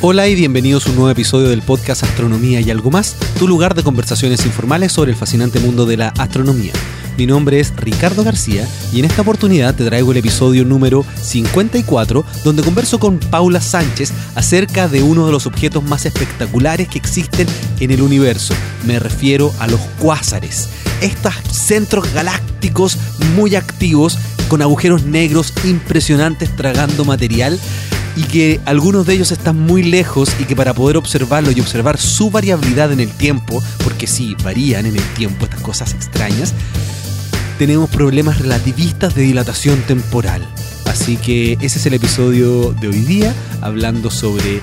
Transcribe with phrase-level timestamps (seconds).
[0.00, 3.74] Hola y bienvenidos a un nuevo episodio del podcast Astronomía y algo más, tu lugar
[3.74, 6.72] de conversaciones informales sobre el fascinante mundo de la astronomía.
[7.16, 12.24] Mi nombre es Ricardo García y en esta oportunidad te traigo el episodio número 54
[12.44, 17.48] donde converso con Paula Sánchez acerca de uno de los objetos más espectaculares que existen
[17.80, 18.54] en el universo.
[18.86, 20.68] Me refiero a los cuásares.
[21.00, 22.98] Estos centros galácticos
[23.34, 27.58] muy activos con agujeros negros impresionantes tragando material
[28.18, 31.98] y que algunos de ellos están muy lejos y que para poder observarlo y observar
[31.98, 36.52] su variabilidad en el tiempo, porque sí, varían en el tiempo estas cosas extrañas,
[37.58, 40.42] tenemos problemas relativistas de dilatación temporal.
[40.86, 44.60] Así que ese es el episodio de hoy día, hablando sobre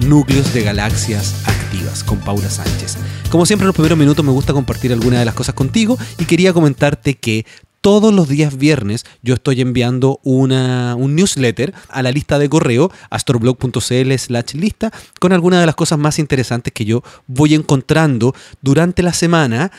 [0.00, 2.98] núcleos de galaxias activas con Paula Sánchez.
[3.30, 6.26] Como siempre en los primeros minutos me gusta compartir algunas de las cosas contigo y
[6.26, 7.46] quería comentarte que
[7.82, 12.90] todos los días viernes yo estoy enviando una, un newsletter a la lista de correo
[13.10, 19.02] astroblog.cl slash lista con algunas de las cosas más interesantes que yo voy encontrando durante
[19.02, 19.72] la semana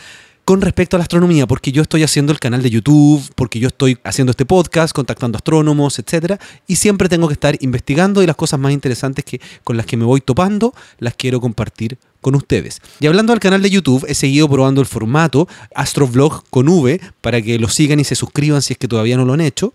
[0.45, 3.69] con respecto a la astronomía, porque yo estoy haciendo el canal de YouTube, porque yo
[3.69, 8.35] estoy haciendo este podcast, contactando astrónomos, etcétera, y siempre tengo que estar investigando y las
[8.35, 12.81] cosas más interesantes que, con las que me voy topando las quiero compartir con ustedes.
[12.99, 17.41] Y hablando del canal de YouTube, he seguido probando el formato Astrovlog con V para
[17.41, 19.73] que lo sigan y se suscriban si es que todavía no lo han hecho.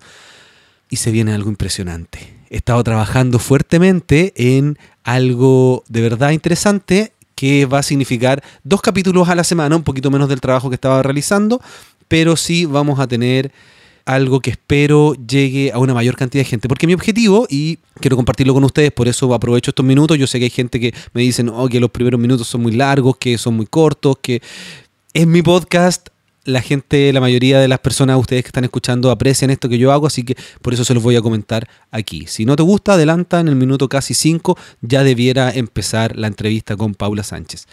[0.90, 2.34] Y se viene algo impresionante.
[2.48, 9.28] He estado trabajando fuertemente en algo de verdad interesante que va a significar dos capítulos
[9.28, 11.60] a la semana, un poquito menos del trabajo que estaba realizando,
[12.08, 13.52] pero sí vamos a tener
[14.04, 16.66] algo que espero llegue a una mayor cantidad de gente.
[16.66, 20.40] Porque mi objetivo, y quiero compartirlo con ustedes, por eso aprovecho estos minutos, yo sé
[20.40, 23.38] que hay gente que me dicen oh, que los primeros minutos son muy largos, que
[23.38, 24.42] son muy cortos, que
[25.14, 26.08] es mi podcast,
[26.48, 29.92] la gente, la mayoría de las personas, ustedes que están escuchando, aprecian esto que yo
[29.92, 32.26] hago, así que por eso se los voy a comentar aquí.
[32.26, 36.76] Si no te gusta, adelanta en el minuto casi 5, ya debiera empezar la entrevista
[36.76, 37.66] con Paula Sánchez.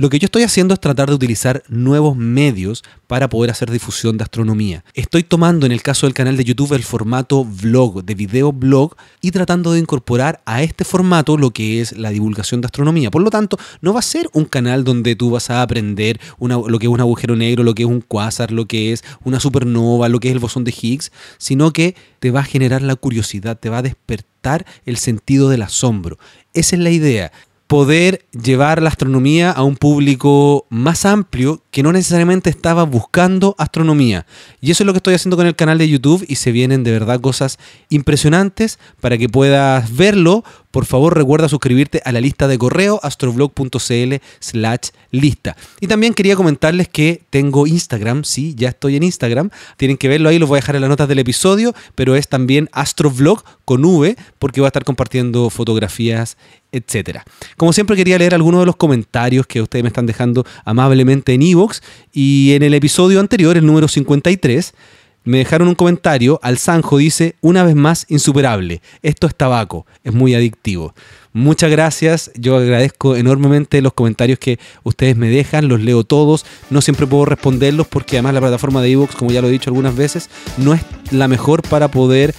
[0.00, 4.16] Lo que yo estoy haciendo es tratar de utilizar nuevos medios para poder hacer difusión
[4.16, 4.82] de astronomía.
[4.94, 8.96] Estoy tomando en el caso del canal de YouTube el formato vlog, de video blog,
[9.20, 13.10] y tratando de incorporar a este formato lo que es la divulgación de astronomía.
[13.10, 16.78] Por lo tanto, no va a ser un canal donde tú vas a aprender lo
[16.78, 20.08] que es un agujero negro, lo que es un cuásar, lo que es una supernova,
[20.08, 23.58] lo que es el bosón de Higgs, sino que te va a generar la curiosidad,
[23.58, 26.18] te va a despertar el sentido del asombro.
[26.54, 27.32] Esa es la idea
[27.70, 34.26] poder llevar la astronomía a un público más amplio que no necesariamente estaba buscando astronomía.
[34.60, 36.82] Y eso es lo que estoy haciendo con el canal de YouTube y se vienen
[36.82, 40.42] de verdad cosas impresionantes para que puedas verlo.
[40.70, 45.56] Por favor recuerda suscribirte a la lista de correo astroblog.cl slash lista.
[45.80, 49.50] Y también quería comentarles que tengo Instagram, sí, ya estoy en Instagram.
[49.76, 52.28] Tienen que verlo ahí, los voy a dejar en las notas del episodio, pero es
[52.28, 56.36] también astrovlog con V porque voy a estar compartiendo fotografías
[56.72, 57.24] etcétera.
[57.56, 61.42] Como siempre quería leer algunos de los comentarios que ustedes me están dejando amablemente en
[61.42, 61.82] Evox
[62.12, 64.74] y en el episodio anterior, el número 53,
[65.24, 70.12] me dejaron un comentario, al Sanjo dice, una vez más, insuperable, esto es tabaco, es
[70.12, 70.94] muy adictivo.
[71.32, 76.80] Muchas gracias, yo agradezco enormemente los comentarios que ustedes me dejan, los leo todos, no
[76.80, 79.94] siempre puedo responderlos porque además la plataforma de Evox, como ya lo he dicho algunas
[79.94, 80.80] veces, no es
[81.12, 82.34] la mejor para poder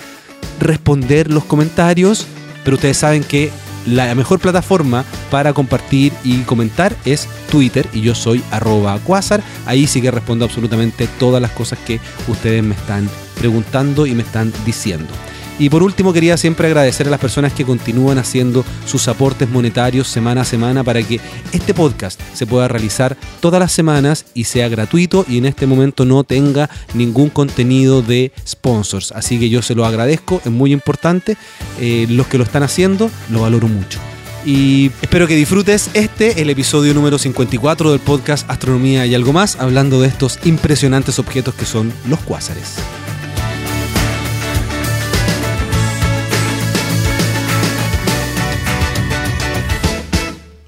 [0.59, 2.27] responder los comentarios,
[2.63, 3.49] pero ustedes saben que
[3.85, 9.41] la mejor plataforma para compartir y comentar es Twitter y yo soy arroba quasar.
[9.65, 14.23] Ahí sí que respondo absolutamente todas las cosas que ustedes me están preguntando y me
[14.23, 15.13] están diciendo.
[15.61, 20.07] Y por último quería siempre agradecer a las personas que continúan haciendo sus aportes monetarios
[20.07, 21.19] semana a semana para que
[21.51, 26.03] este podcast se pueda realizar todas las semanas y sea gratuito y en este momento
[26.03, 29.11] no tenga ningún contenido de sponsors.
[29.11, 31.37] Así que yo se lo agradezco, es muy importante.
[31.79, 33.99] Eh, los que lo están haciendo lo valoro mucho.
[34.43, 39.57] Y espero que disfrutes este, el episodio número 54 del podcast Astronomía y algo más,
[39.59, 42.77] hablando de estos impresionantes objetos que son los cuásares.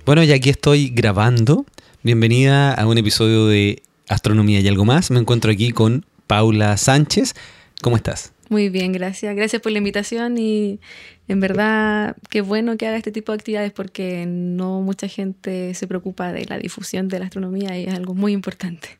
[0.05, 1.65] Bueno, y aquí estoy grabando.
[2.03, 5.11] Bienvenida a un episodio de Astronomía y algo más.
[5.11, 7.35] Me encuentro aquí con Paula Sánchez.
[7.81, 8.33] ¿Cómo estás?
[8.49, 9.33] Muy bien, gracias.
[9.33, 10.81] Gracias por la invitación y
[11.29, 15.87] en verdad qué bueno que haga este tipo de actividades porque no mucha gente se
[15.87, 18.97] preocupa de la difusión de la astronomía y es algo muy importante.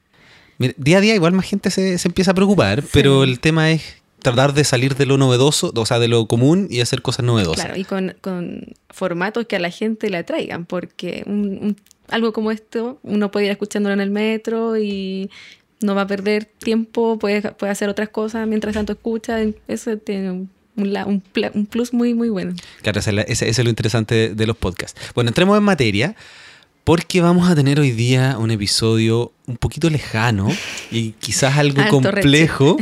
[0.58, 4.54] día a día igual más gente se, empieza a preocupar, pero el tema es tratar
[4.54, 7.66] de salir de lo novedoso, o sea, de lo común y hacer cosas novedosas.
[7.66, 11.24] Claro, y con, formatos que a la gente le atraigan, porque
[12.10, 15.30] algo como esto uno puede ir escuchándolo en el metro y
[15.82, 19.38] no va a perder tiempo, puede, puede hacer otras cosas mientras tanto escucha,
[19.68, 21.24] eso tiene un, un,
[21.54, 22.54] un plus muy, muy bueno.
[22.82, 25.00] Claro, ese, ese es lo interesante de, de los podcasts.
[25.14, 26.16] Bueno, entremos en materia
[26.84, 30.50] porque vamos a tener hoy día un episodio un poquito lejano
[30.92, 32.78] y quizás algo Alto complejo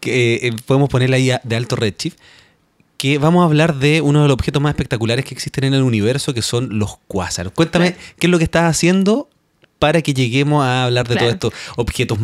[0.00, 2.16] que eh, podemos ponerle ahí de alto redshift
[2.96, 5.82] que vamos a hablar de uno de los objetos más espectaculares que existen en el
[5.82, 7.52] universo que son los cuásaros.
[7.52, 8.02] Cuéntame Claro.
[8.18, 9.28] qué es lo que estás haciendo
[9.78, 11.36] para que lleguemos a hablar de Claro.
[11.38, 12.18] todos estos objetos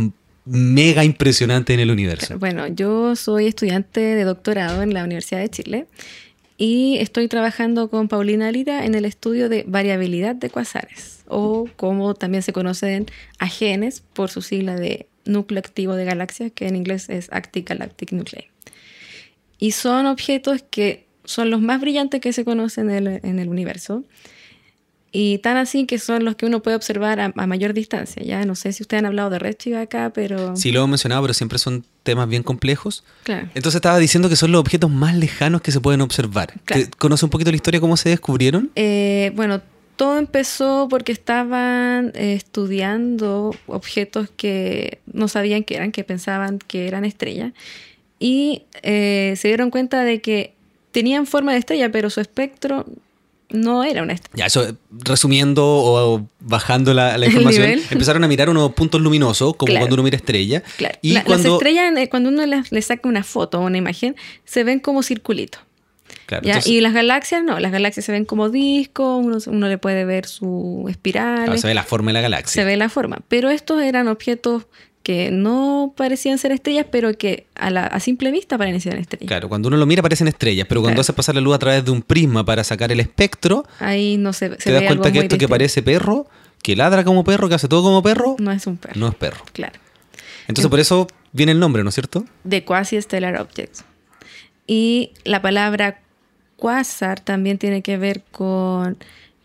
[0.47, 2.39] mega impresionantes en el universo.
[2.39, 5.87] Bueno, yo soy estudiante de doctorado en la Universidad de Chile
[6.61, 12.13] y estoy trabajando con Paulina Lira en el estudio de variabilidad de cuasares, o como
[12.13, 13.07] también se conocen
[13.39, 18.13] AGNs por su sigla de núcleo activo de galaxias, que en inglés es Active Galactic
[18.13, 18.49] Nuclei.
[19.59, 23.49] Y son objetos que son los más brillantes que se conocen en el, en el
[23.49, 24.05] universo.
[25.13, 28.23] Y tan así que son los que uno puede observar a, a mayor distancia.
[28.23, 31.23] Ya no sé si ustedes han hablado de redshift acá, pero Sí, lo hemos mencionado,
[31.23, 33.03] pero siempre son temas bien complejos.
[33.25, 33.49] claro.
[33.55, 36.55] Entonces estaba diciendo que son los objetos más lejanos que se pueden observar.
[36.65, 36.85] Claro.
[36.85, 38.71] ¿Te- ¿Conoce un poquito la historia cómo se descubrieron?
[38.77, 39.61] Eh, bueno,
[39.97, 46.87] todo empezó porque estaban eh, estudiando objetos que no sabían que eran, que pensaban que
[46.87, 47.53] eran estrellas,
[48.19, 50.55] y eh, se dieron cuenta de que
[50.93, 52.87] tenían forma de estrella, pero su espectro
[53.51, 54.35] no era una estrella.
[54.37, 59.81] Ya, eso, resumiendo o, bajando la, información, empezaron a mirar unos puntos luminosos, como Claro.
[59.83, 60.63] cuando uno mira estrella.
[60.77, 60.97] Claro.
[61.03, 64.17] Y La- cuando, Las estrellas, eh, cuando uno les saca una foto o una imagen,
[64.45, 65.61] se ven como circulitos.
[66.27, 66.53] Claro, ¿ya?
[66.53, 70.05] entonces, Y las galaxias no, las galaxias se ven como discos, uno, uno le puede
[70.05, 71.45] ver su espiral.
[71.45, 72.65] claro, se ve la forma de la se galaxia.
[72.65, 73.19] ve la forma.
[73.29, 74.67] Pero estos eran objetos
[75.03, 79.27] que no parecían ser estrellas, pero que a, la, a simple vista parecían estrellas.
[79.29, 81.01] Claro, cuando uno lo mira parecen estrellas, pero cuando Claro.
[81.01, 84.33] hace pasar la luz a través de un prisma para sacar el espectro, Ahí no
[84.33, 86.27] se, se te ve das algo cuenta que esto que parece perro,
[86.63, 88.95] que ladra como perro, que hace todo como perro, no es un perro.
[89.01, 89.43] no es perro.
[89.55, 89.79] Claro.
[90.49, 92.25] Entonces por eso viene el nombre, ¿no es cierto?
[92.45, 93.85] De quasi-stellar objects.
[94.67, 96.01] Y la palabra
[96.57, 98.99] quasar también tiene que ver con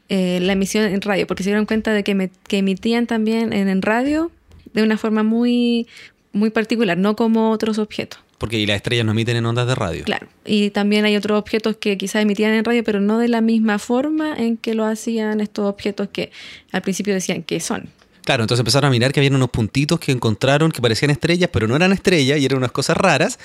[0.10, 3.54] eh, la emisión en radio, porque se dieron cuenta de que, me- que emitían también
[3.54, 4.32] en, en radio
[4.76, 5.88] de una forma muy,
[6.34, 8.20] muy particular, no como otros objetos.
[8.38, 10.04] Porque y las estrellas no emiten en ondas de radio.
[10.04, 13.42] Claro, y también hay otros objetos que quizás emitían en radio, pero no de la
[13.42, 16.32] misma forma en que lo hacían estos objetos que
[16.72, 17.90] al principio decían que son.
[18.26, 21.68] Claro, entonces empezaron a mirar que había unos puntitos que encontraron que parecían estrellas, pero
[21.68, 23.40] no eran estrellas y eran unas cosas raras.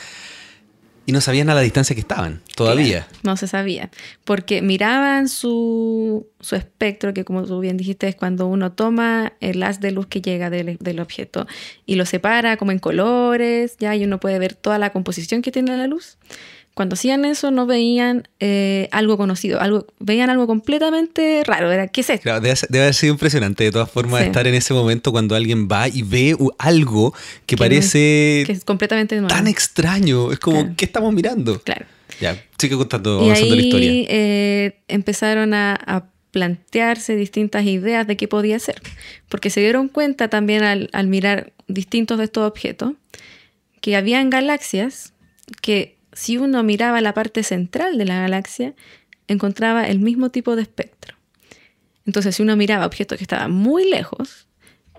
[1.11, 3.09] Y no sabían a la distancia que estaban, todavía.
[3.25, 3.91] No se sabía,
[4.23, 9.61] porque miraban su, su espectro, que como tú bien dijiste, es cuando uno toma el
[9.65, 11.49] haz de luz que llega del, del objeto
[11.85, 15.51] y lo separa como en colores, ya, y uno puede ver toda la composición que
[15.51, 16.17] tiene la luz.
[16.75, 22.01] Cuando hacían eso no veían eh, algo conocido, algo, veían algo completamente raro, era, ¿qué
[22.01, 22.23] es esto?
[22.23, 24.27] Claro, debe, debe haber sido impresionante de todas formas Sí.
[24.29, 27.13] estar en ese momento cuando alguien va y ve algo
[27.47, 29.29] que, Que no es- parece Que es completamente nuevo.
[29.29, 30.33] tan extraño.
[30.33, 30.75] Es como, Claro.
[30.77, 31.61] ¿qué estamos mirando?
[31.61, 31.87] Claro.
[32.21, 33.91] Ya, sigue contando, Y avanzando la historia.
[33.91, 38.81] ahí eh, empezaron a, a plantearse distintas ideas de qué podía ser,
[39.29, 42.93] porque se dieron cuenta también al, al mirar distintos de estos objetos
[43.81, 45.13] que habían galaxias
[45.63, 48.75] que si uno miraba la parte central de la galaxia
[49.27, 51.17] encontraba el mismo tipo de espectro.
[52.05, 54.47] Entonces si uno miraba objetos que estaban muy lejos,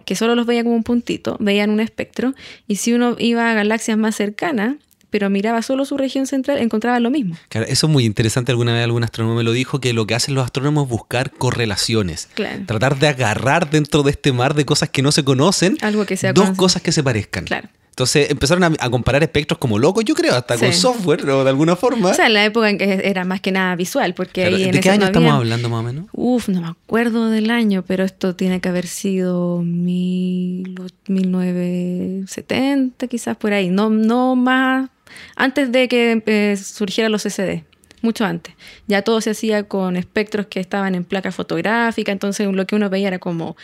[0.03, 2.33] que solo los veía como un puntito, veían un espectro,
[2.67, 4.77] y si uno iba a galaxias más cercanas,
[5.11, 7.35] pero miraba solo su región central, encontraba lo mismo.
[7.49, 8.51] Claro, eso es muy interesante.
[8.51, 11.29] Alguna vez algún astrónomo me lo dijo, que lo que hacen los astrónomos es buscar
[11.29, 12.29] correlaciones.
[12.33, 12.63] Claro.
[12.65, 16.17] Tratar de agarrar dentro de este mar de cosas que no se conocen, Algo que
[16.17, 17.45] sea dos cosas que se parezcan.
[17.45, 17.69] Claro.
[17.91, 21.49] Entonces empezaron a, a comparar espectros como locos, yo creo, hasta con software o de
[21.49, 22.09] alguna forma.
[22.09, 24.63] O sea, en la época en que era más que nada visual, porque Claro, ahí
[24.63, 26.05] en ¿De qué año no estamos había- hablando más o menos?
[26.13, 30.73] Uf, no me acuerdo del año, pero esto tiene que haber sido mil,
[31.07, 33.69] 1970, quizás por ahí.
[33.69, 34.89] No, no más.
[35.35, 37.65] Antes de que eh, surgieran los CD,
[38.01, 38.53] mucho antes.
[38.87, 42.89] Ya todo se hacía con espectros que estaban en placa fotográfica, entonces lo que uno
[42.89, 43.55] veía era como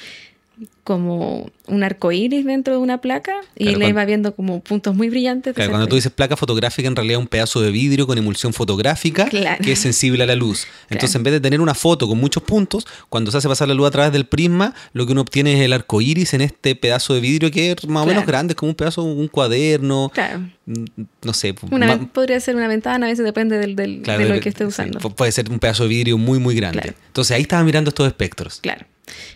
[0.83, 4.95] como un arco iris dentro de una placa y Claro, le iba viendo como puntos
[4.95, 5.53] muy brillantes.
[5.53, 8.53] Claro, cuando tú dices placa fotográfica, en realidad es un pedazo de vidrio con emulsión
[8.53, 9.61] fotográfica Claro.
[9.63, 10.65] que es sensible a la luz.
[10.89, 13.73] Entonces, en vez de tener una foto con muchos puntos, cuando se hace pasar la
[13.73, 16.75] luz a través del prisma, lo que uno obtiene es el arco iris en este
[16.75, 20.09] pedazo de vidrio que es más o menos grande, es como un pedazo, un cuaderno,
[20.13, 20.39] Claro.
[20.65, 20.85] mm,
[21.23, 21.53] no sé.
[21.69, 24.99] Una, podría ser una ventana, a veces depende del, del- de lo que esté usando.
[24.99, 26.93] pu- puede ser un pedazo de vidrio muy, muy grande.
[27.07, 28.59] Entonces, ahí estaba mirando estos espectros.
[28.61, 28.85] Claro.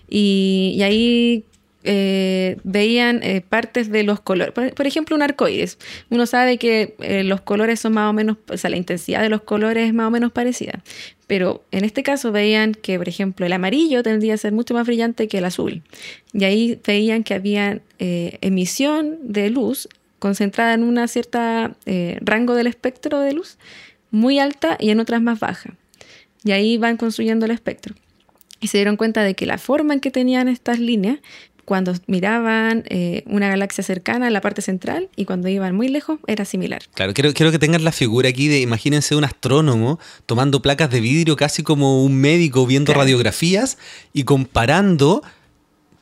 [0.10, 1.46] Y, ahí
[1.84, 4.54] eh, veían eh, partes de los colores.
[4.54, 5.78] Por, ejemplo, un arcoíris.
[6.10, 9.30] Uno sabe que eh, los colores son más o menos, o sea, la intensidad de
[9.30, 10.84] los colores es más o menos parecida.
[11.28, 14.86] Pero en este caso veían que, por ejemplo, el amarillo tendría a ser mucho más
[14.86, 15.82] brillante que el azul.
[16.34, 19.88] Y ahí veían que había emisión de luz
[20.22, 23.58] concentrada en una cierta eh, rango del espectro de luz
[24.12, 25.74] muy alta y en otras más baja.
[26.44, 27.96] Y ahí van construyendo el espectro.
[28.62, 31.20] Y se dieron cuenta de que la forma en que tenían estas líneas,
[31.66, 36.20] cuando miraban eh, una galaxia cercana en la parte central y cuando iban muy lejos,
[36.28, 36.82] era similar.
[36.94, 41.00] Claro, quiero, quiero que tengan la figura aquí de, imagínense un astrónomo tomando placas de
[41.02, 43.02] vidrio casi como un médico viendo Claro.
[43.02, 43.78] radiografías
[44.14, 45.24] y comparando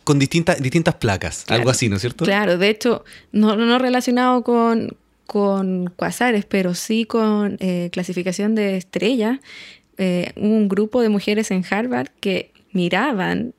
[0.03, 1.59] con distintas, distintas placas, Claro.
[1.61, 2.25] algo así, ¿no es cierto?
[2.25, 4.97] Claro, de hecho, no, no relacionado con,
[5.27, 9.37] con cuasares, pero sí con eh, clasificación de estrellas.
[10.01, 13.53] Eh, un grupo de mujeres en Harvard que miraban,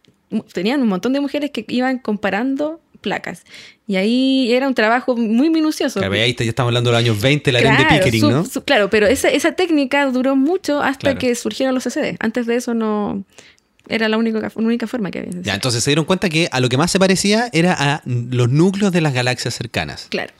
[0.54, 3.44] tenían un montón de mujeres que iban comparando placas.
[3.86, 6.00] Y ahí era un trabajo muy minucioso.
[6.00, 8.30] Claro, ahí está- ya estamos hablando de los años 20, la ley de Pickering, su-
[8.30, 8.44] ¿no?
[8.46, 11.18] su- claro, pero esa, esa técnica duró mucho hasta Claro.
[11.18, 12.16] que surgieron los CCD.
[12.20, 13.24] Antes de eso no
[13.88, 15.32] era la única, la única forma que había.
[15.42, 18.48] Ya, entonces se dieron cuenta que a lo que más se parecía era a los
[18.50, 20.06] núcleos de las galaxias cercanas.
[20.10, 20.32] Claro.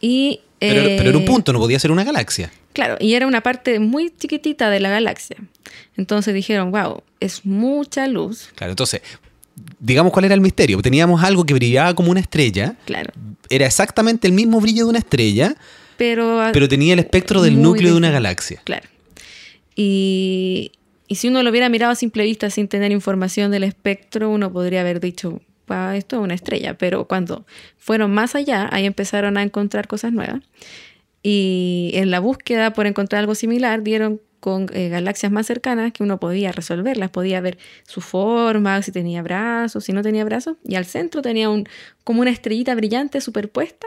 [0.00, 2.52] Y, Pero, pero en un eh, punto, no podía ser una galaxia.
[2.74, 5.36] Claro, y era una parte muy chiquitita de la galaxia.
[5.96, 8.50] Entonces dijeron, wow, es mucha luz.
[8.56, 9.00] Claro, entonces,
[9.80, 10.82] digamos cuál era el misterio.
[10.82, 13.12] Teníamos algo que brillaba como una estrella, Claro.
[13.48, 15.54] era exactamente el mismo brillo de una estrella,
[15.96, 18.60] Pero, pero tenía el espectro del núcleo de una galaxia.
[18.64, 18.86] Claro.
[19.76, 20.72] Y,
[21.08, 24.52] y si uno lo hubiera mirado a simple vista sin tener información del espectro, uno
[24.52, 26.74] podría haber dicho, "Wow, esto es una estrella.
[26.74, 27.46] Pero cuando
[27.78, 30.40] fueron más allá, ahí empezaron a encontrar cosas nuevas.
[31.26, 36.02] Y en la búsqueda por encontrar algo similar, dieron con eh, galaxias más cercanas que
[36.02, 40.58] uno podía resolverlas, podía ver su forma, si tenía brazos, si no tenía brazos.
[40.66, 41.66] Y al centro tenía un,
[42.04, 43.86] como una estrellita brillante superpuesta,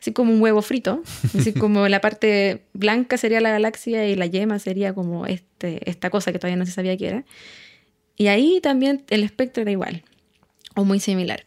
[0.00, 1.00] así como un huevo frito,
[1.38, 6.10] así como la parte blanca sería la galaxia y la yema sería como este, esta
[6.10, 7.24] cosa que todavía no se sabía qué era.
[8.16, 10.02] Y ahí también el espectro era igual,
[10.74, 11.46] o muy similar.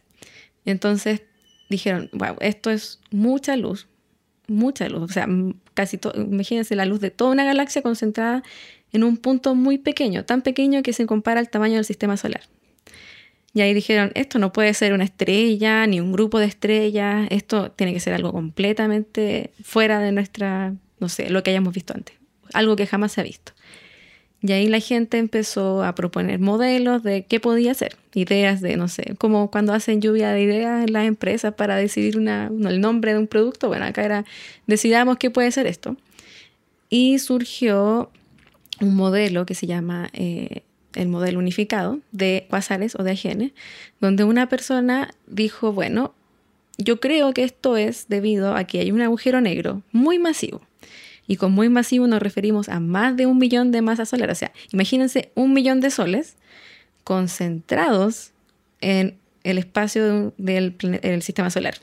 [0.64, 1.20] Entonces
[1.68, 3.87] dijeron, wow, esto es mucha luz,
[4.48, 5.28] mucha luz, o sea,
[5.74, 8.42] casi imagínense la luz de toda una galaxia concentrada
[8.92, 12.42] en un punto muy pequeño, tan pequeño que se compara al tamaño del sistema solar.
[13.54, 17.70] Y ahí dijeron, esto no puede ser una estrella ni un grupo de estrellas, esto
[17.70, 22.16] tiene que ser algo completamente fuera de nuestra, no sé, lo que hayamos visto antes,
[22.52, 23.52] algo que jamás se ha visto.
[24.40, 28.86] Y ahí la gente empezó a proponer modelos de qué podía ser, ideas de, no
[28.86, 33.12] sé, como cuando hacen lluvia de ideas en las empresas para decidir una, el nombre
[33.12, 33.66] de un producto.
[33.66, 34.24] Bueno, acá era,
[34.66, 35.96] decidamos qué puede ser esto.
[36.88, 38.10] Y surgió
[38.80, 40.62] un modelo que se llama eh,
[40.94, 43.52] el modelo unificado de cuasares o de ajenes,
[44.00, 46.14] donde una persona dijo, bueno,
[46.76, 50.60] yo creo que esto es debido a que hay un agujero negro muy masivo.
[51.28, 54.38] Y con muy masivo nos referimos a más de un millón de masas solares.
[54.38, 56.36] O sea, imagínense un millón de soles
[57.04, 58.30] concentrados
[58.80, 60.74] en el espacio del,
[61.22, 61.74] sistema solar.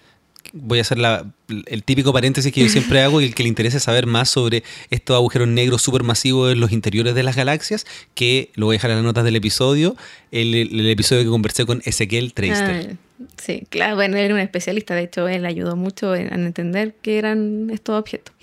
[0.53, 1.25] Voy a hacer la-
[1.65, 4.63] el típico paréntesis que yo siempre hago y el que le interese saber más sobre
[4.89, 8.91] estos agujeros negros supermasivos en los interiores de las galaxias, que lo voy a dejar
[8.91, 9.95] en las notas del episodio,
[10.31, 12.89] el, el episodio que conversé con Ezequiel Treister.
[12.91, 16.45] Ah, sí, claro, bueno, él era un especialista, de hecho, él ayudó mucho en, en
[16.45, 18.33] entender qué eran estos objetos.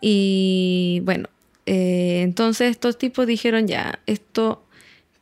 [0.00, 1.28] Y bueno,
[1.66, 4.64] eh, entonces estos tipos dijeron ya, esto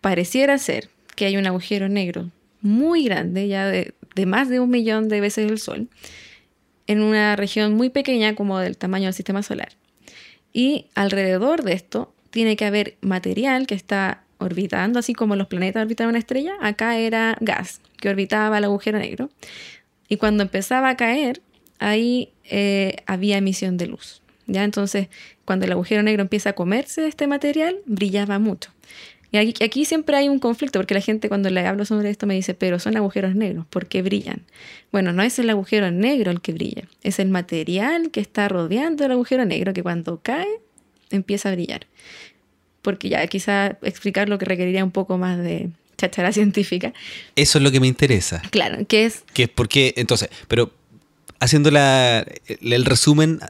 [0.00, 3.94] pareciera ser que hay un agujero negro muy grande, ya de,
[4.26, 5.88] más de un millón de veces el Sol,
[6.86, 9.72] en una región muy pequeña como del tamaño del sistema solar.
[10.52, 15.82] Y alrededor de esto tiene que haber material que está orbitando, así como los planetas
[15.82, 19.30] orbitan una estrella, acá era gas que orbitaba el agujero negro.
[20.08, 21.40] Y cuando empezaba a caer,
[21.78, 24.23] ahí eh, había emisión de luz.
[24.46, 24.64] ¿Ya?
[24.64, 25.08] Entonces,
[25.44, 28.70] cuando el agujero negro empieza a comerse de este material, brillaba mucho.
[29.32, 32.24] Y aquí, aquí siempre hay un conflicto, porque la gente cuando le hablo sobre esto
[32.26, 34.42] me dice, pero son agujeros negros, ¿por qué brillan?
[34.92, 39.04] Bueno, no es el agujero negro el que brilla, es el material que está rodeando
[39.04, 40.46] el agujero negro que cuando cae
[41.10, 41.86] empieza a brillar.
[42.80, 46.92] Porque ya quizá explicar lo que requeriría un poco más de chachara científica.
[47.34, 48.40] Eso es lo que me interesa.
[48.50, 50.70] Claro, que es Que es porque, entonces, pero
[51.40, 53.40] haciendo la- el resumen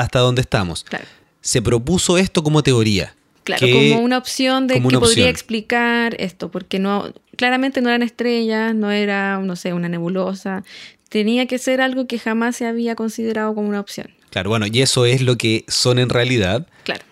[0.00, 1.04] hasta donde estamos, Claro.
[1.40, 3.14] se propuso esto como teoría.
[3.44, 8.02] Claro, que- como una opción de que podría explicar esto, porque no, claramente no eran
[8.02, 10.64] estrellas, no era, no sé, una nebulosa.
[11.08, 14.10] Tenía que ser algo que jamás se había considerado como una opción.
[14.30, 16.66] Claro, bueno, y eso es lo que son en realidad.
[16.82, 17.04] Claro.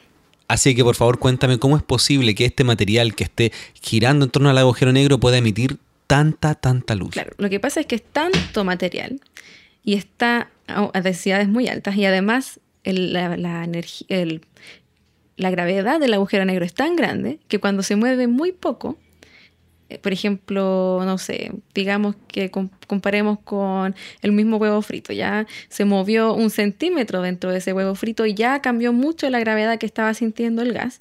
[0.48, 4.30] Así que por favor cuéntame cómo es posible que este material que esté girando en
[4.32, 7.10] torno al agujero negro pueda emitir tanta, tanta luz.
[7.12, 9.20] Claro, lo que pasa es que es tanto material
[9.84, 13.36] y está a densidades muy altas y además la,
[15.36, 18.98] la gravedad del agujero negro es tan grande que cuando se mueve muy poco,
[19.88, 25.84] eh, por ejemplo, no sé, digamos que comparemos con el mismo huevo frito, ya se
[25.84, 29.86] movió un centímetro dentro de ese huevo frito y ya cambió mucho la gravedad que
[29.86, 31.00] estaba sintiendo el gas.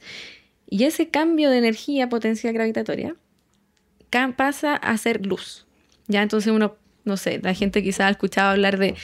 [0.70, 3.16] Y ese cambio de energía potencial gravitatoria
[4.36, 5.66] pasa a ser luz.
[6.08, 6.76] Ya entonces uno,
[7.06, 8.96] no sé, la gente quizá ha escuchado hablar de,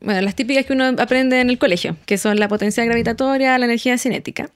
[0.00, 3.64] bueno, las típicas que uno aprende en el colegio, que son la potencia gravitatoria, la
[3.64, 4.50] energía cinética.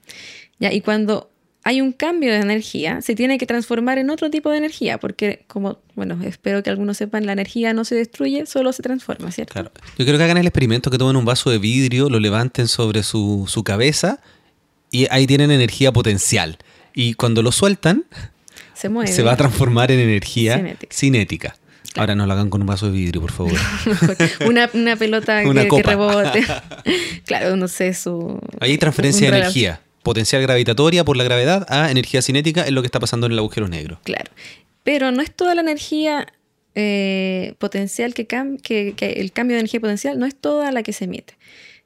[0.59, 1.31] Ya, y cuando
[1.65, 5.45] hay un cambio de energía, se tiene que transformar en otro tipo de energía, porque
[5.47, 9.53] como, bueno, espero que algunos sepan, la energía no se destruye, solo se transforma, ¿cierto?
[9.53, 9.71] Claro.
[9.97, 13.03] Yo creo que hagan el experimento, que tomen un vaso de vidrio, lo levanten sobre
[13.03, 14.21] su, su cabeza
[14.91, 16.59] y ahí tienen energía potencial.
[16.95, 18.05] Y cuando lo sueltan,
[18.75, 19.13] se, mueve.
[19.13, 21.57] se va a transformar en energía cinética.
[21.97, 23.53] Ahora no lo hagan con un vaso de vidrio, por favor.
[24.47, 26.45] una, una, pelota que, rebote.
[27.27, 28.41] claro, no sé, su...
[28.61, 32.83] Ahí hay transferencia de energía potencial gravitatoria por la gravedad a energía cinética es lo
[32.83, 34.01] que está pasando en el agujero negro.
[34.03, 34.31] Claro.
[34.83, 36.27] Pero no es toda la energía
[36.75, 41.05] eh, potencial que, que, el cambio de energía potencial no es toda la que se
[41.05, 41.37] emite.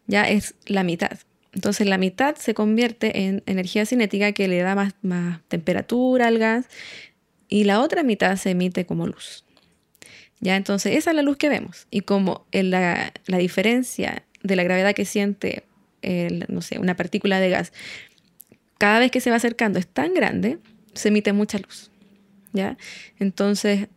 [0.07, 1.19] Ya es la mitad.
[1.53, 6.39] Entonces la mitad se convierte en energía cinética que le da más, más temperatura al
[6.39, 6.67] gas
[7.49, 9.46] y la otra mitad se emite como luz.
[10.41, 11.87] Ya, entonces esa es la luz que vemos.
[11.91, 15.65] Y como la, la diferencia de la gravedad que siente
[16.49, 17.73] no sé, una partícula de gas,
[18.79, 20.59] cada vez que se va acercando es tan grande,
[20.95, 21.91] se emite mucha luz.
[22.53, 22.77] ¿ya?
[23.19, 23.89] Entonces,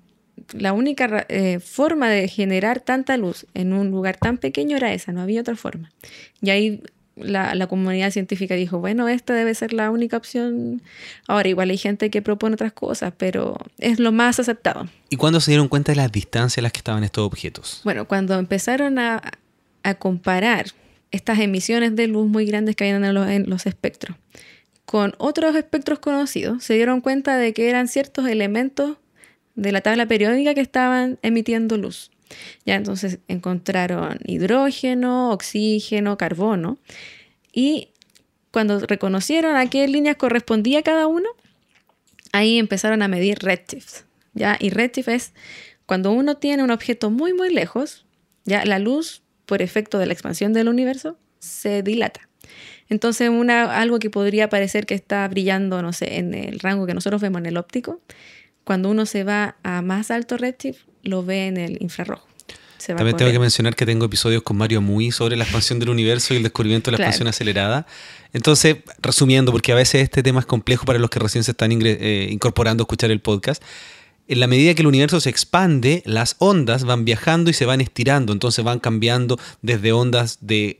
[0.53, 5.12] la única eh, forma de generar tanta luz en un lugar tan pequeño era esa,
[5.12, 5.91] no había otra forma.
[6.41, 6.81] Y ahí
[7.21, 10.81] la, la, comunidad científica dijo, bueno, esta debe ser la única opción.
[11.27, 14.88] Ahora, igual hay gente que propone otras cosas, pero es lo más aceptado.
[15.09, 17.81] ¿Y cuándo se dieron cuenta de las distancias a las que estaban estos objetos?
[17.83, 19.21] Bueno, cuando empezaron a,
[19.83, 20.67] a comparar
[21.11, 24.17] estas emisiones de luz muy grandes que habían en los, espectros.
[24.85, 28.97] Con otros espectros conocidos, se dieron cuenta de que eran ciertos elementos
[29.55, 32.11] de la tabla periódica que estaban emitiendo luz.
[32.65, 36.77] Ya entonces encontraron hidrógeno, oxígeno, carbono
[37.51, 37.89] y
[38.51, 41.29] cuando reconocieron a qué líneas correspondía cada uno,
[42.31, 44.05] ahí empezaron a medir redshifts.
[44.33, 44.57] ¿ya?
[44.59, 45.33] Y redshift es
[45.86, 48.06] cuando uno tiene un objeto muy muy lejos,
[48.45, 52.30] ya la luz por efecto de la expansión del universo, se dilata.
[52.89, 56.93] Entonces, una, algo que podría parecer que está brillando, no sé, en el rango que
[56.93, 58.01] nosotros vemos en el óptico,
[58.63, 62.28] cuando uno se va a más alto redshift, lo ve en el infrarrojo.
[62.85, 66.33] También tengo que mencionar que tengo episodios con Mario Muy sobre la expansión del universo
[66.33, 67.85] y el descubrimiento de la expansión acelerada.
[68.33, 71.71] Entonces, resumiendo, porque a veces este tema es complejo para los que recién se están
[71.71, 73.61] eh, incorporando a escuchar el podcast,
[74.27, 77.81] en la medida que el universo se expande, las ondas van viajando y se van
[77.81, 80.79] estirando, entonces van cambiando desde ondas de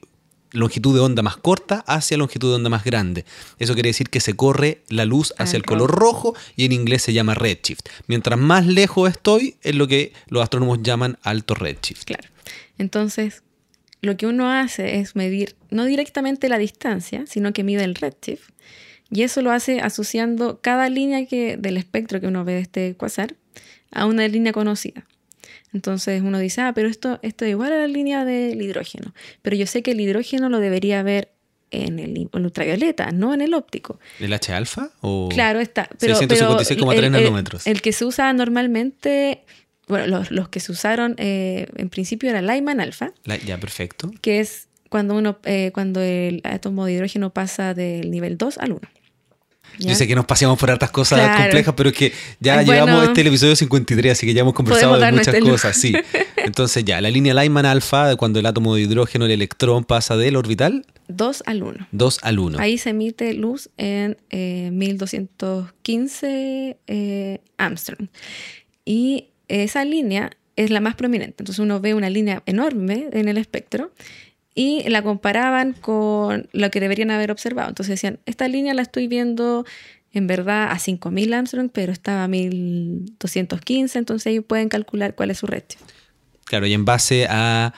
[0.52, 3.26] longitud de onda más corta hacia longitud de onda más grande.
[3.58, 7.04] Eso quiere decir que se corre la luz hacia el color rojo y en inglés
[7.04, 7.82] se llama redshift.
[8.08, 12.04] Mientras más lejos estoy, es lo que los astrónomos llaman alto redshift.
[12.04, 12.28] Claro.
[12.78, 13.44] Entonces,
[14.02, 18.50] lo que uno hace es medir no directamente la distancia, sino que mide el redshift.
[19.12, 22.96] Y eso lo hace asociando cada línea que, del espectro que uno ve de este
[22.96, 23.36] quasar
[23.92, 25.06] a una línea conocida.
[25.74, 29.14] Entonces uno dice, ah, pero esto, esto es igual a la línea del hidrógeno.
[29.42, 31.32] Pero yo sé que el hidrógeno lo debería ver
[31.72, 34.00] en el, ultravioleta, no en el óptico.
[34.20, 34.90] ¿El H alfa?
[35.02, 35.90] O claro, está.
[36.00, 37.68] Pero, 656,3 nanómetros.
[37.68, 39.44] El, que se usa normalmente,
[39.88, 43.14] bueno, los, que se usaron eh, en principio era Lyman alfa.
[43.46, 44.12] ya, perfecto.
[44.22, 48.72] Que es cuando, uno, eh, cuando el átomo de hidrógeno pasa del nivel 2 al
[48.72, 48.82] 1.
[49.78, 53.22] Yo sé que nos paseamos por hartas cosas complejas, pero es que ya llevamos este
[53.22, 55.94] el episodio 53, así que ya hemos conversado de muchas cosas, sí.
[56.38, 60.36] Entonces ya, la línea Lyman alfa, cuando el átomo de hidrógeno, el electrón pasa del
[60.36, 61.88] orbital 2 al 1.
[61.92, 62.60] 2 al 1.
[62.60, 68.08] Ahí se emite luz en 1215 eh, eh, Armstrong.
[68.86, 71.36] Y esa línea es la más prominente.
[71.40, 73.92] Entonces uno ve una línea enorme en el espectro
[74.56, 77.70] y la comparaban con lo que deberían haber observado.
[77.70, 79.66] Entonces decían, esta línea la estoy viendo
[80.12, 85.38] en verdad a 5.000 Armstrong, pero estaba a 1.215, entonces ahí pueden calcular cuál es
[85.40, 85.80] su ratio.
[86.46, 87.74] Claro, y en base a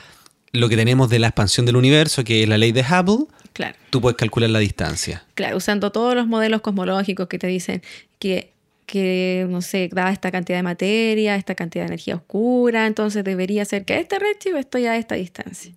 [0.54, 3.76] lo que tenemos de la expansión del universo, que es la ley de Hubble, claro.
[3.90, 5.26] tú puedes calcular la distancia.
[5.36, 7.82] Claro, usando todos los modelos cosmológicos que te dicen
[8.18, 8.54] que,
[8.86, 13.66] que no sé, da esta cantidad de materia, esta cantidad de energía oscura, entonces debería
[13.66, 15.74] ser que este redshift estoy a esta distancia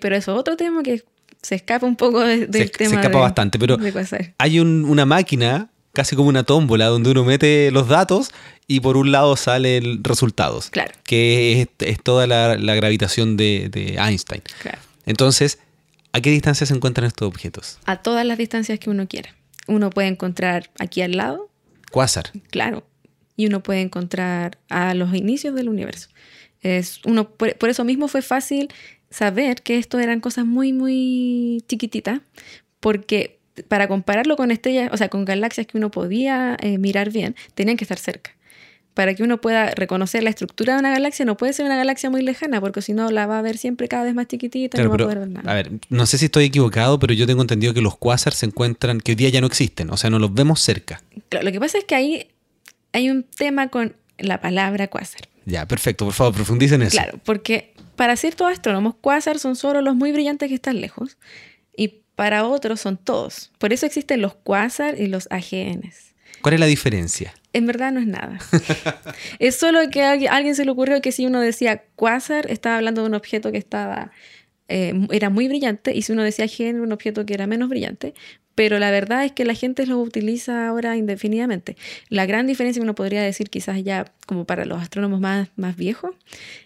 [0.00, 1.04] pero eso es otro tema que
[1.42, 2.90] se escapa un poco del tema.
[2.90, 3.76] Se escapa bastante, pero
[4.38, 8.30] hay una máquina, casi como una tómbola, donde uno mete los datos
[8.66, 10.70] y por un lado salen resultados.
[10.70, 10.92] Claro.
[11.04, 14.42] Que es, toda la, gravitación de, Einstein.
[14.62, 14.78] Claro.
[15.06, 15.58] Entonces,
[16.12, 17.78] ¿a qué distancia se encuentran estos objetos?
[17.86, 19.34] A todas las distancias que uno quiera.
[19.66, 21.48] Uno puede encontrar aquí al lado.
[21.90, 22.30] Quasar.
[22.50, 22.84] Claro.
[23.36, 26.08] y uno puede encontrar a los inicios del universo.
[26.60, 28.68] Es uno, por, por eso mismo fue fácil
[29.10, 32.20] saber que esto eran cosas muy, muy chiquititas,
[32.80, 37.34] porque para compararlo con estrellas, o sea, con galaxias que uno podía eh, mirar bien,
[37.54, 38.32] tenían que estar cerca.
[38.94, 42.10] Para que uno pueda reconocer la estructura de una galaxia, no puede ser una galaxia
[42.10, 44.84] muy lejana, porque si no la va a ver siempre cada vez más chiquitita y
[44.84, 45.50] no va a poder ver nada.
[45.50, 48.46] A ver, no sé si estoy equivocado, pero yo tengo entendido que los cuásars se
[48.46, 51.00] encuentran, que hoy día ya no existen, o sea, no los vemos cerca.
[51.28, 52.26] Claro, lo que pasa es que ahí
[52.92, 55.22] hay un tema con la palabra cuásar.
[55.44, 56.96] Ya, perfecto, por favor, profundicen en eso.
[56.96, 61.18] Claro, porque para ciertos astrónomos, cuásar son solo los muy brillantes que están lejos
[61.76, 63.50] y para otros son todos.
[63.58, 66.14] Por eso existen los cuásar y los AGNs.
[66.40, 67.34] ¿Cuál es la diferencia?
[67.52, 68.38] En verdad no es nada.
[69.40, 73.02] es solo que a alguien se le ocurrió que si uno decía cuásar, estaba hablando
[73.02, 74.12] de un objeto que estaba
[74.68, 78.14] eh, era muy brillante y si uno decía AGN, un objeto que era menos brillante,
[78.58, 81.76] pero la verdad es que la gente lo utiliza ahora indefinidamente.
[82.08, 85.76] La gran diferencia que uno podría decir quizás ya como para los astrónomos más, más
[85.76, 86.10] viejos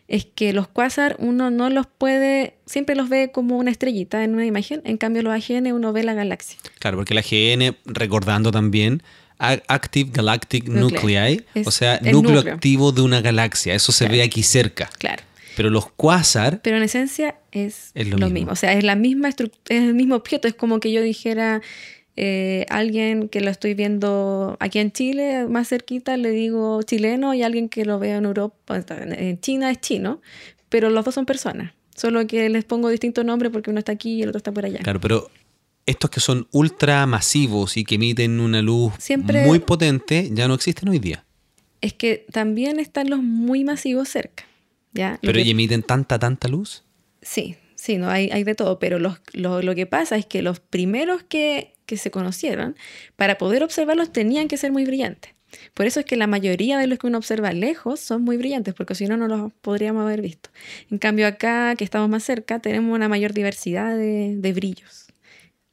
[0.09, 4.33] es que los quasar uno no los puede, siempre los ve como una estrellita en
[4.33, 6.57] una imagen, en cambio los AGN uno ve la galaxia.
[6.79, 9.03] Claro, porque el AGN, recordando también,
[9.39, 14.89] Active Galactic Nuclei, o sea, núcleo, activo de una galaxia, eso se ve aquí cerca.
[14.97, 15.25] Claro.
[15.57, 16.61] Pero los quasar.
[16.63, 18.53] Pero en esencia es, lo, mismo.
[18.53, 19.37] O sea, es la misma es
[19.69, 20.49] el mismo objeto.
[20.49, 21.61] Es como que yo dijera
[22.17, 27.43] eh, alguien que lo estoy viendo aquí en Chile, más cerquita, le digo chileno, y
[27.43, 30.21] alguien que lo veo en Europa, en China es chino,
[30.69, 31.73] pero los dos son personas.
[31.95, 34.65] Solo que les pongo distintos nombres porque uno está aquí y el otro está por
[34.65, 34.81] allá.
[34.81, 35.31] Claro, pero
[35.87, 38.93] estos que son ultra masivos y que emiten una luz
[39.47, 41.25] muy potente ya no existen hoy día.
[41.81, 44.45] Es que también están los muy masivos cerca.
[44.93, 46.85] ¿Pero y emiten tanta, tanta luz?
[47.23, 50.61] Sí, sí, no, hay, hay de todo, pero lo, lo, que pasa es que los
[50.61, 52.77] primeros que, que se conocieron,
[53.17, 55.33] para poder observarlos tenían que ser muy brillantes.
[55.75, 58.75] Por eso es que la mayoría de los que uno observa lejos son muy brillantes,
[58.75, 60.51] porque si no, no los podríamos haber visto.
[60.91, 65.07] En cambio, acá, que estamos más cerca, tenemos una mayor diversidad de, de brillos,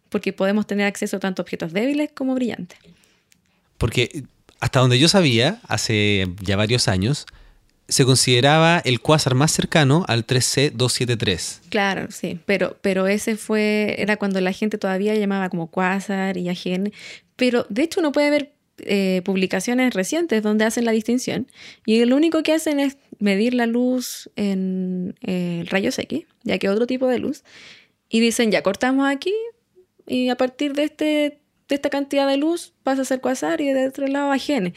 [0.10, 2.78] porque podemos tener acceso tanto a objetos débiles como brillantes.
[3.78, 4.24] Porque
[4.60, 7.26] hasta donde yo sabía, hace ya varios años,
[7.90, 11.62] se consideraba el cuásar más cercano al 3C273.
[11.70, 16.50] Claro, sí, pero, pero ese fue, era cuando la gente todavía llamaba como cuásar y
[16.50, 16.94] AGN,
[17.36, 21.48] pero de hecho uno puede ver eh, publicaciones recientes donde hacen la distinción
[21.86, 26.70] y lo único que hacen es medir la luz en eh, rayos X, ya que
[26.70, 27.44] otro tipo de luz,
[28.08, 29.34] y dicen ya cortamos aquí
[30.08, 33.74] y a partir de, este, de esta cantidad de luz pasa a ser cuásar y
[33.74, 34.74] de otro lado AGN,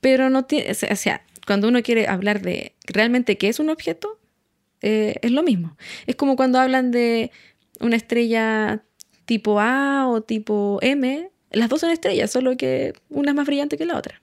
[0.00, 4.18] pero no tiene, o sea, cuando uno quiere hablar de realmente qué es un objeto,
[4.82, 5.76] eh, es lo mismo.
[6.06, 7.30] Es como cuando hablan de
[7.80, 8.82] una estrella
[9.24, 13.78] tipo A o tipo M, las dos son estrellas, solo que una es más brillante
[13.78, 14.20] que la otra.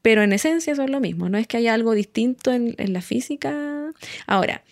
[0.00, 3.00] Pero en esencia son lo mismo, no es que haya algo distinto en, en la
[3.00, 3.92] física.
[4.26, 4.62] Ahora,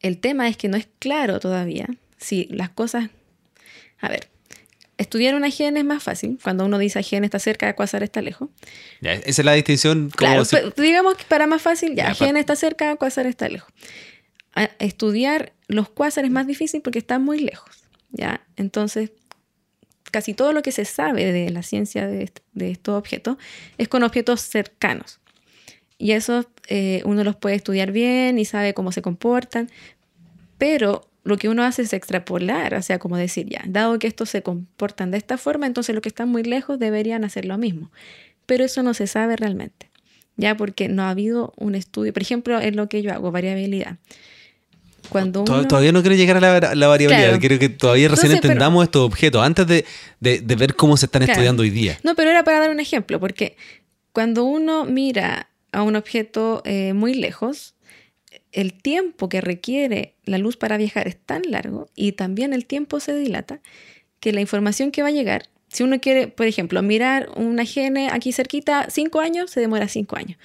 [0.00, 3.10] el tema es que no es claro todavía si las cosas...
[4.00, 4.28] A ver,
[4.98, 6.38] estudiar una gen es más fácil.
[6.42, 8.48] Cuando uno dice gen está cerca, cuásar está lejos.
[9.00, 10.10] esa es la distinción.
[10.10, 10.44] claro,
[10.76, 13.72] digamos que para más fácil, ya, está cerca, cuásar está lejos.
[14.78, 17.84] estudiar los cuásares es más difícil porque están muy lejos.
[18.12, 18.40] ¿ya?
[18.56, 19.10] Entonces,
[20.10, 22.30] casi todo lo que se sabe de la ciencia de,
[22.60, 23.36] estos objetos
[23.78, 25.20] es con objetos cercanos.
[25.98, 29.70] Y eso eh, uno los puede estudiar bien y sabe cómo se comportan,
[30.58, 34.28] pero lo que uno hace es extrapolar, o sea, como decir, ya, dado que estos
[34.28, 37.90] se comportan de esta forma, entonces los que están muy lejos deberían hacer lo mismo.
[38.46, 39.90] Pero eso no se sabe realmente,
[40.36, 43.96] ya porque no ha habido un estudio, por ejemplo, en lo que yo hago, variabilidad.
[45.08, 49.42] Cuando Todavía no quiero llegar a la, variabilidad, quiero que todavía recién entendamos estos objetos,
[49.42, 49.84] antes de,
[50.20, 51.98] ver cómo se están estudiando hoy día.
[52.02, 53.56] No, pero era para dar un ejemplo, porque
[54.12, 57.73] cuando uno mira a un objeto eh, muy lejos,
[58.54, 63.00] el tiempo que requiere la luz para viajar es tan largo y también el tiempo
[63.00, 63.60] se dilata
[64.20, 68.08] que la información que va a llegar, si uno quiere, por ejemplo, mirar una gene
[68.10, 70.38] aquí cerquita, cinco años, se demora cinco años.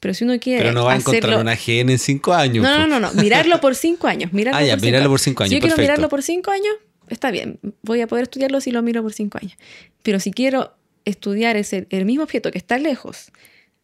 [0.00, 0.62] Pero si uno quiere.
[0.62, 2.64] Pero no va a encontrar una gene en cinco años.
[2.64, 3.22] No, no, no, no.
[3.22, 4.32] Mirarlo por cinco años.
[4.34, 5.50] Mirarlo ah, ya, por mirarlo por cinco años.
[5.50, 6.74] Si yo quiero mirarlo por cinco años,
[7.08, 7.60] está bien.
[7.82, 9.56] Voy a poder estudiarlo si lo miro por cinco años.
[10.02, 13.30] Pero si quiero estudiar ese, el mismo objeto que está lejos,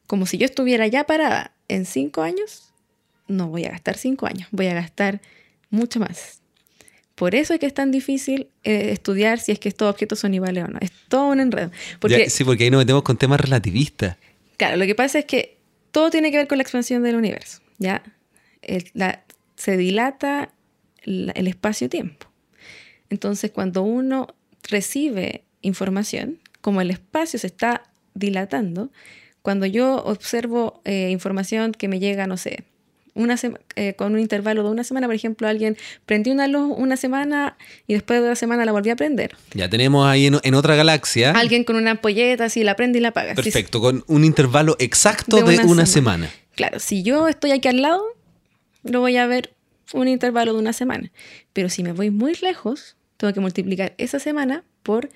[0.09, 2.68] como si yo estuviera ya parada en cinco años,
[3.29, 5.21] no voy a gastar cinco años, voy a gastar
[5.71, 6.41] mucho más.
[7.15, 10.35] Por eso es que es tan difícil eh, estudiar si es que estos objetos son
[10.35, 10.79] iguales o no.
[10.81, 11.71] Es todo un enredo.
[11.99, 14.17] Porque, sí, porque ahí nos metemos con temas relativistas.
[14.57, 15.59] Claro, lo que pasa es que
[15.91, 17.61] todo tiene que ver con la expansión del universo.
[17.79, 18.03] ¿ya?
[19.57, 20.53] se dilata
[21.05, 22.27] el espacio-tiempo.
[23.11, 28.91] Entonces, cuando uno recibe información, como el espacio se está dilatando,
[29.43, 32.65] cuando yo observo eh, información que me llega, no sé,
[33.19, 33.37] una
[33.77, 35.77] eh, con un intervalo de una semana, por ejemplo, alguien
[36.07, 39.37] prendió una luz una semana y después de una semana la volvió a prender.
[39.55, 41.33] Ya tenemos ahí en, otra galaxia.
[41.33, 43.35] Alguien con una ampolleta, así la prende y la apaga.
[43.35, 46.31] Perfecto, con un intervalo exacto de, una, semana.
[46.55, 48.03] Claro, si yo estoy aquí al lado,
[48.85, 49.53] lo voy a ver
[49.93, 51.11] un intervalo de una semana.
[51.53, 55.11] Pero si me voy muy lejos, tengo que multiplicar esa semana por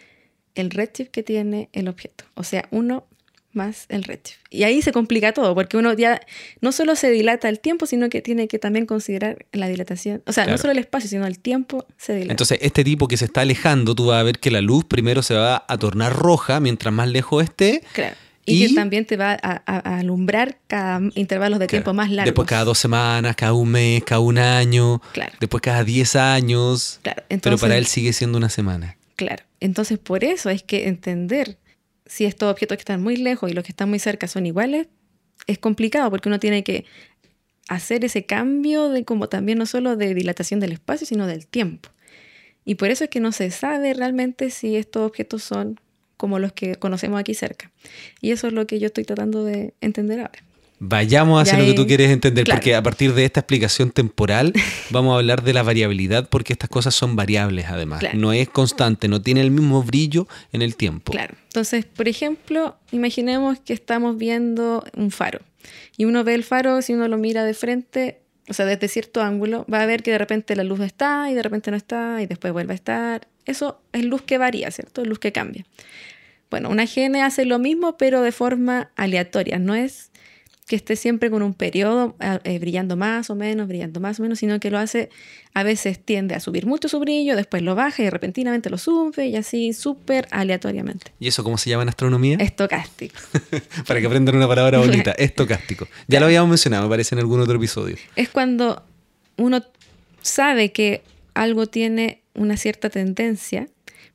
[0.54, 2.24] el redshift que tiene el objeto.
[2.34, 3.06] O sea, uno
[3.52, 4.40] más el redshift.
[4.50, 6.20] Y ahí se complica todo, porque uno ya
[6.60, 10.22] no solo se dilata el tiempo, sino que tiene que también considerar la dilatación.
[10.26, 12.32] O sea, no solo el espacio, sino el tiempo se dilata.
[12.32, 15.22] Entonces, este tipo que se está alejando, tú vas a ver que la luz primero
[15.22, 17.82] se va a tornar roja mientras más lejos esté.
[17.92, 18.16] Claro.
[18.44, 22.26] Y, que también te va a, alumbrar cada intervalos de tiempo más largos.
[22.26, 25.00] Después cada dos semanas, cada un mes, cada un año.
[25.12, 25.32] Claro.
[25.38, 26.98] Después cada diez años.
[27.02, 27.22] Claro.
[27.40, 28.96] pero para él sigue siendo una semana.
[29.14, 29.44] Claro.
[29.60, 31.56] Entonces, por eso es que entender
[32.12, 34.86] si estos objetos que están muy lejos y los que están muy cerca son iguales,
[35.46, 36.84] es complicado porque uno tiene que
[37.68, 41.88] hacer ese cambio de como también no solo de dilatación del espacio, sino del tiempo.
[42.66, 45.80] Y por eso es que no se sabe realmente si estos objetos son
[46.18, 47.72] como los que conocemos aquí cerca.
[48.20, 50.44] Y eso es lo que yo estoy tratando de entender ahora.
[50.84, 54.52] Vayamos hacia lo que tú quieres entender, porque a partir de esta explicación temporal
[54.90, 58.02] vamos a hablar de la variabilidad, porque estas cosas son variables además.
[58.14, 61.12] No es constante, no tiene el mismo brillo en el tiempo.
[61.12, 61.36] Claro.
[61.44, 65.38] Entonces, por ejemplo, imaginemos que estamos viendo un faro.
[65.96, 68.18] Y uno ve el faro, si uno lo mira de frente,
[68.48, 71.34] o sea, desde cierto ángulo, va a ver que de repente la luz está y
[71.34, 73.28] de repente no está y después vuelve a estar.
[73.44, 75.02] Eso es luz que varía, ¿cierto?
[75.02, 75.64] Es luz que cambia.
[76.50, 79.58] Bueno, una GN hace lo mismo, pero de forma aleatoria.
[79.60, 80.11] No es
[80.66, 84.38] que esté siempre con un periodo eh, brillando más o menos, brillando más o menos,
[84.38, 85.10] sino que lo hace,
[85.54, 89.26] a veces tiende a subir mucho su brillo, después lo baja y repentinamente lo sube
[89.26, 91.12] y así súper aleatoriamente.
[91.18, 92.36] ¿Y eso cómo se llama en astronomía?
[92.38, 93.16] Estocástico.
[93.86, 95.88] Para que aprendan una palabra bonita, estocástico.
[96.06, 97.96] Ya lo habíamos mencionado, me parece en algún otro episodio.
[98.14, 98.84] Es cuando
[99.36, 99.62] uno
[100.20, 101.02] sabe que
[101.34, 103.68] algo tiene una cierta tendencia,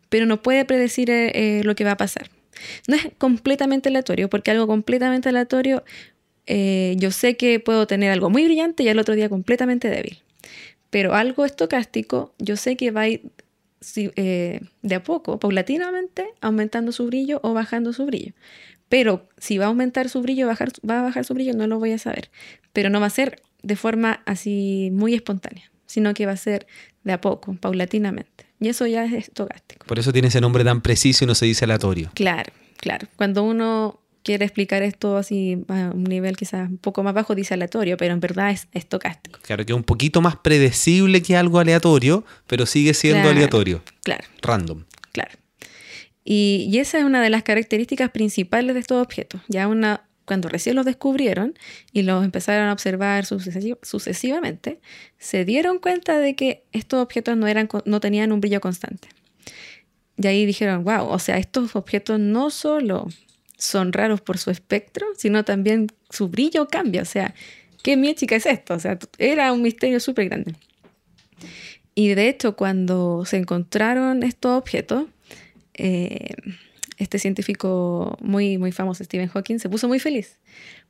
[0.10, 2.30] pero no puede predecir eh, eh, lo que va a pasar.
[2.88, 5.84] No es completamente aleatorio, porque algo completamente aleatorio
[6.48, 10.24] eh, yo sé que puedo tener algo muy brillante y al otro día completamente débil.
[10.90, 13.22] Pero algo estocástico, yo sé que va a ir
[13.96, 18.34] eh, de a poco, paulatinamente, aumentando su brillo o bajando su brillo.
[18.90, 21.78] Pero si va a aumentar su brillo, bajar, va a bajar su brillo, no lo
[21.78, 22.32] voy a saber.
[22.72, 26.66] Pero no va a ser de forma así muy espontánea, sino que va a ser
[27.04, 28.46] de a poco, paulatinamente.
[28.60, 29.86] Y eso ya es estocástico.
[29.86, 32.12] Por eso tiene ese nombre tan preciso y no se dice aleatorio.
[32.14, 33.08] Claro, claro.
[33.18, 37.54] Cuando uno quiere explicar esto así a un nivel quizás un poco más bajo, dice
[37.54, 39.40] aleatorio, pero en verdad es estocástico.
[39.42, 43.82] Claro, que es un poquito más predecible que algo aleatorio, pero sigue siendo aleatorio.
[44.04, 44.26] Claro.
[44.42, 44.84] Random.
[45.14, 45.32] Claro.
[46.26, 49.40] Y, y, esa es una de las características principales de estos objetos.
[49.48, 51.58] Ya una, cuando recién los descubrieron
[51.94, 54.82] y los empezaron a observar sucesivamente,
[55.18, 59.08] se dieron cuenta de que estos objetos no, eran, no tenían un brillo constante.
[60.18, 63.08] Y ahí dijeron, wow, o sea, estos objetos no solo
[63.58, 67.02] son raros por su espectro, sino también su brillo cambia.
[67.02, 67.34] O sea,
[67.84, 68.76] ¿qué chica es esto?
[68.76, 70.56] O sea, era un misterio súper grande.
[71.96, 75.06] Y de hecho, cuando se encontraron estos objetos,
[75.74, 76.36] eh,
[76.98, 80.38] este científico muy, muy famoso, Stephen Hawking, se puso muy feliz,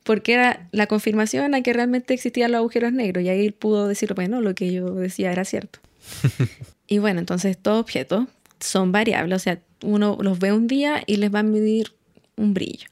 [0.04, 3.88] porque era la confirmación a que realmente existían los agujeros negros, y ahí él pudo
[3.88, 5.80] decir, bueno, lo que yo decía era cierto.
[6.88, 8.28] y bueno, entonces estos objetos
[8.60, 11.97] son variables, o sea, uno los ve un día y les va a medir
[12.38, 12.88] un brillo.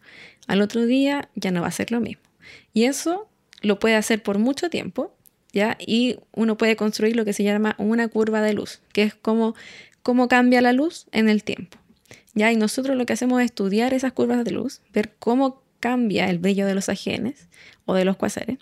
[0.47, 2.23] Al otro día ya no va a ser lo mismo.
[2.73, 3.29] Y eso
[3.61, 5.15] lo puede hacer por mucho tiempo,
[5.53, 5.77] ¿ya?
[5.79, 9.55] Y uno puede construir lo que se llama una curva de luz, que es como
[10.03, 11.77] cómo cambia la luz en el tiempo.
[12.33, 12.51] ¿Ya?
[12.51, 16.37] Y nosotros lo que hacemos es estudiar esas curvas de luz, ver cómo cambia el
[16.37, 17.47] brillo de los ajenes
[17.85, 18.57] o de los cuasares.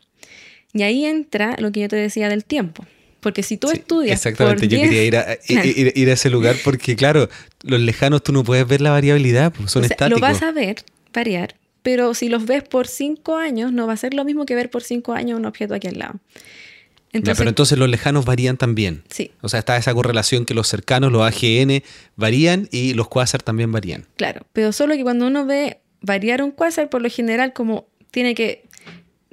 [0.74, 2.86] Y ahí entra lo que yo te decía del tiempo.
[3.20, 4.18] Porque si tú estudias.
[4.18, 7.30] Exactamente, yo quería ir a, ir, a, ese lugar porque, claro,
[7.64, 10.22] los lejanos tú no puedes ver la variabilidad, pues son estáticos.
[10.22, 13.98] Lo vas a ver variar, pero si los ves por cinco años, no va a
[13.98, 16.20] ser lo mismo que ver por cinco años un objeto aquí al lado.
[17.14, 19.04] Entonces, pero entonces los lejanos varían también.
[19.10, 19.32] Sí.
[19.42, 21.84] O sea, está esa correlación que los cercanos, los AGN,
[22.16, 24.08] varían y los quasar también varían.
[24.18, 28.34] Claro, pero solo que cuando uno ve variar un quasar, por lo general, como tiene
[28.36, 28.64] que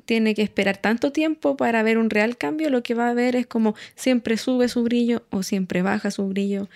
[0.04, 3.36] tiene que esperar tanto tiempo para ver un real cambio, lo que va a ver
[3.36, 6.68] es como siempre sube su brillo o siempre baja su brillo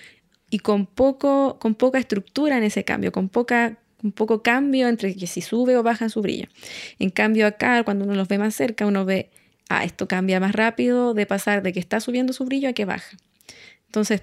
[0.55, 5.17] y con, poco, con poca estructura en ese cambio, con, poca, con poco cambio entre
[5.17, 6.47] que si sube o baja su brillo.
[7.01, 9.31] En cambio acá, cuando uno los ve más cerca, uno ve,
[9.69, 12.85] ah, esto cambia más rápido de pasar de que está subiendo su brillo a que
[12.85, 13.17] baja.
[13.87, 14.23] Entonces,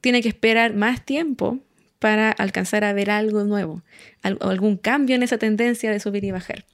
[0.00, 1.58] tiene que esperar más tiempo
[1.98, 3.82] para alcanzar a ver algo nuevo,
[4.22, 6.64] algún cambio en esa tendencia de subir y bajar.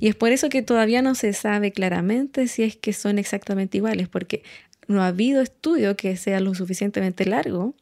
[0.00, 3.76] Y es por eso que todavía no se sabe claramente si es que son exactamente
[3.76, 4.42] iguales, porque
[4.88, 7.76] no ha habido estudio que sea lo suficientemente largo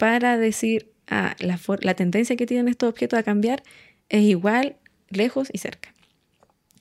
[0.00, 3.62] para decir, ah, la, la tendencia que tienen estos objetos a cambiar
[4.08, 4.76] es igual
[5.10, 5.92] lejos y cerca.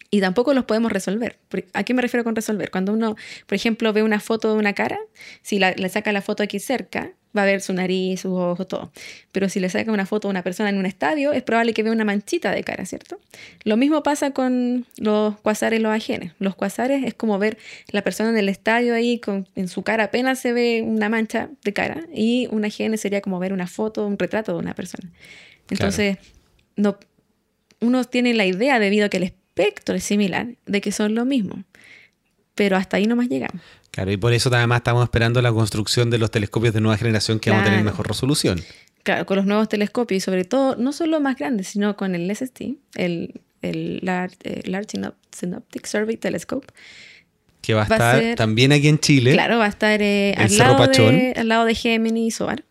[0.10, 1.38] Y tampoco los podemos resolver.
[1.73, 2.71] ¿A qué me refiero con resolver?
[2.71, 4.97] Cuando uno, por ejemplo, ve una foto de una cara,
[5.41, 8.91] si le saca la foto aquí cerca, va a ver su nariz, sus ojos, todo.
[9.31, 11.83] Pero si le saca una foto a una persona en un estadio, es probable que
[11.83, 13.19] vea una manchita de cara, ¿cierto?
[13.63, 16.33] Lo mismo pasa con los cuasares y los ajenes.
[16.39, 17.57] Los cuasares es como ver
[17.91, 21.49] la persona en el estadio ahí, con, en su cara apenas se ve una mancha
[21.63, 25.09] de cara, y un ajene sería como ver una foto, un retrato de una persona.
[25.69, 26.17] Entonces,
[26.75, 26.97] no,
[27.79, 31.25] uno tiene la idea, debido a que el espectro es similar, de que son lo
[31.25, 31.63] mismo.
[32.55, 33.61] Pero hasta ahí no más llegamos.
[33.91, 37.39] Claro, y por eso además estamos esperando la construcción de los telescopios de nueva generación
[37.39, 38.62] que vamos a tener mejor resolución.
[39.04, 42.34] Claro, con los nuevos telescopios y sobre todo, no solo más grandes, sino con el
[42.36, 42.62] SST,
[42.95, 46.67] el, el Large, eh, Synoptic Survey Telescope.
[47.62, 49.34] Que va a estar también aquí en Chile.
[49.34, 52.63] Claro, va a estar eh, al, lado de, al, lado de, Gemini y Soar.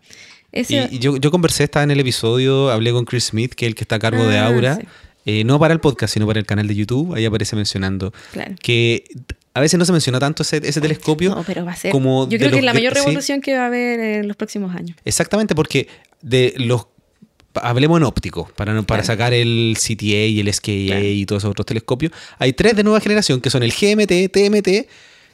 [0.52, 3.74] y, yo, yo, conversé, estaba en el episodio, hablé con Chris Smith, que es el
[3.74, 4.78] que está a cargo de ah, Aura.
[5.26, 7.14] Eh, no para el podcast, sino para el canal de YouTube.
[7.14, 8.14] Ahí aparece mencionando
[8.62, 9.04] que
[9.58, 11.34] a veces no se menciona tanto ese, telescopio.
[11.34, 11.90] No, pero va a ser.
[11.90, 14.74] Como yo creo que es la mayor revolución que va a haber en los próximos
[14.74, 14.96] años.
[15.04, 15.88] Exactamente, porque
[16.22, 16.86] de los.
[17.54, 21.66] Hablemos en óptico, para, para sacar el CTA y el SKA y todos esos otros
[21.66, 22.12] telescopios.
[22.38, 24.86] Hay tres de nueva generación que son el GMT, TMT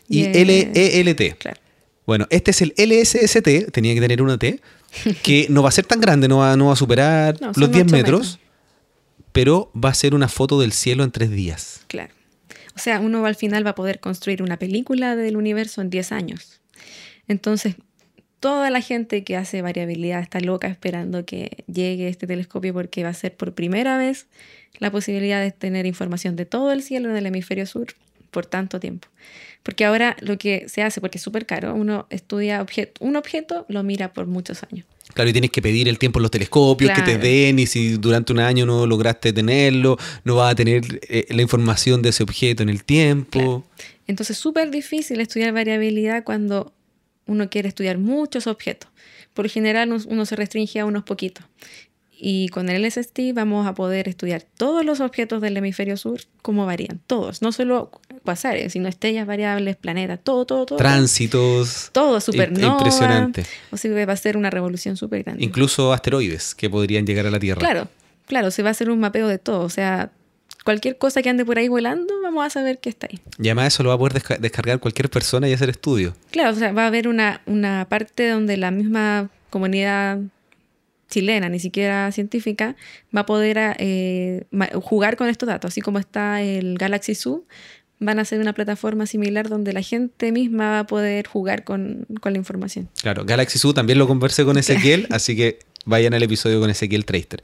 [0.09, 1.37] y LELT.
[2.07, 4.61] Bueno, este es el LSST, tenía que tener una T,
[5.23, 7.93] que no va a ser tan grande, no va, no va a superar los 10
[7.93, 8.39] metros,
[9.33, 11.83] pero va a ser una foto del cielo en tres días.
[11.89, 12.15] Claro.
[12.77, 16.13] O sea, uno al final va a poder construir una película del universo en 10
[16.13, 16.61] años.
[17.29, 17.77] Entonces,
[18.41, 23.11] toda la gente que hace variabilidad está loca esperando que llegue este telescopio porque va
[23.11, 24.27] a ser por primera vez
[24.79, 27.95] la posibilidad de tener información de todo el cielo en el hemisferio sur
[28.31, 29.09] por tanto tiempo.
[29.63, 32.67] Porque ahora lo que se hace, porque es súper caro, uno estudia
[33.01, 34.85] un objeto, lo mira por muchos años.
[35.13, 37.99] Claro, y tienes que pedir el tiempo en los telescopios que te den, y si
[37.99, 42.23] durante un año no lograste tenerlo, no vas a tener eh, la información de ese
[42.23, 43.65] objeto en el tiempo.
[44.07, 46.73] Entonces, súper difícil estudiar variabilidad cuando
[47.27, 48.91] uno quiere estudiar muchos objetos.
[49.35, 51.45] Por general, uno se restringe a unos poquitos.
[52.27, 56.65] Y con el LSST vamos a poder estudiar todos los objetos del hemisferio sur, cómo
[56.65, 57.91] varían, todos, no solo
[58.25, 60.79] cuasares, sino estrellas variables, planetas, todo, todo, todo.
[60.79, 61.91] Tránsitos.
[61.93, 62.79] Todo, supernova.
[62.79, 63.45] Impresionante.
[63.71, 65.45] O sea, va a ser una revolución súper grande.
[65.45, 67.59] Incluso asteroides que podrían llegar a la Tierra.
[67.59, 67.89] Claro,
[68.25, 70.11] claro, se va a hacer un mapeo de todo, o sea,
[70.65, 73.21] cualquier cosa que ande por ahí volando, vamos a saber que está ahí.
[73.39, 76.15] Y además eso lo va a poder descargar cualquier persona y hacer estudio.
[76.31, 80.21] Claro, o sea, va a haber una, una parte donde la misma comunidad
[81.15, 82.75] chilena, ni siquiera científica,
[83.17, 84.45] va a poder eh,
[84.83, 87.45] jugar con estos datos, así como está el Galaxy Zoo,
[88.01, 92.07] van a ser una plataforma similar donde la gente misma va a poder jugar con,
[92.23, 92.89] la información.
[93.01, 97.05] Claro, Galaxy Zoo también lo conversé con Ezequiel, así que vayan al episodio con Ezequiel
[97.05, 97.43] Traster.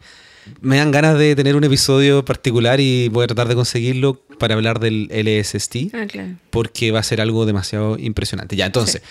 [0.61, 4.55] Me dan ganas de tener un episodio particular y voy a tratar de conseguirlo para
[4.55, 6.07] hablar del LSST, ah,
[6.51, 8.57] porque va a ser algo demasiado impresionante.
[8.57, 9.03] Ya, entonces,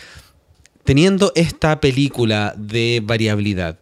[0.84, 3.80] teniendo esta película de variabilidad,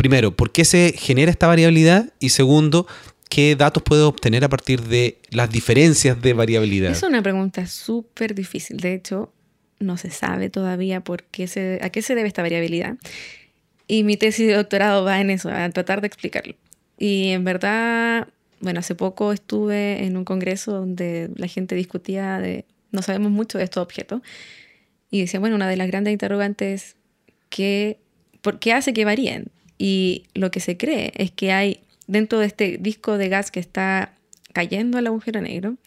[0.00, 2.10] primero, ¿por qué se genera esta variabilidad?
[2.20, 2.86] Y segundo,
[3.28, 6.90] ¿qué datos puedo obtener a partir de las diferencias de variabilidad?
[6.90, 8.78] Es una pregunta súper difícil.
[8.78, 9.30] De hecho,
[9.78, 12.96] no se sabe todavía por qué se, a qué se debe esta variabilidad.
[13.88, 16.54] Y mi tesis de doctorado va en eso, a tratar de explicarlo.
[16.98, 18.28] Y en verdad,
[18.60, 23.58] bueno, hace poco estuve en un congreso donde la gente discutía de, no sabemos mucho
[23.58, 24.22] de estos objetos,
[25.10, 26.96] y decía, bueno, una de las grandes interrogantes
[27.58, 27.96] es,
[28.40, 29.50] ¿por qué hace que varíen?
[29.82, 33.60] Y lo que se cree es que hay dentro de este disco de gas que
[33.60, 34.12] está
[34.52, 35.78] cayendo al agujero negro,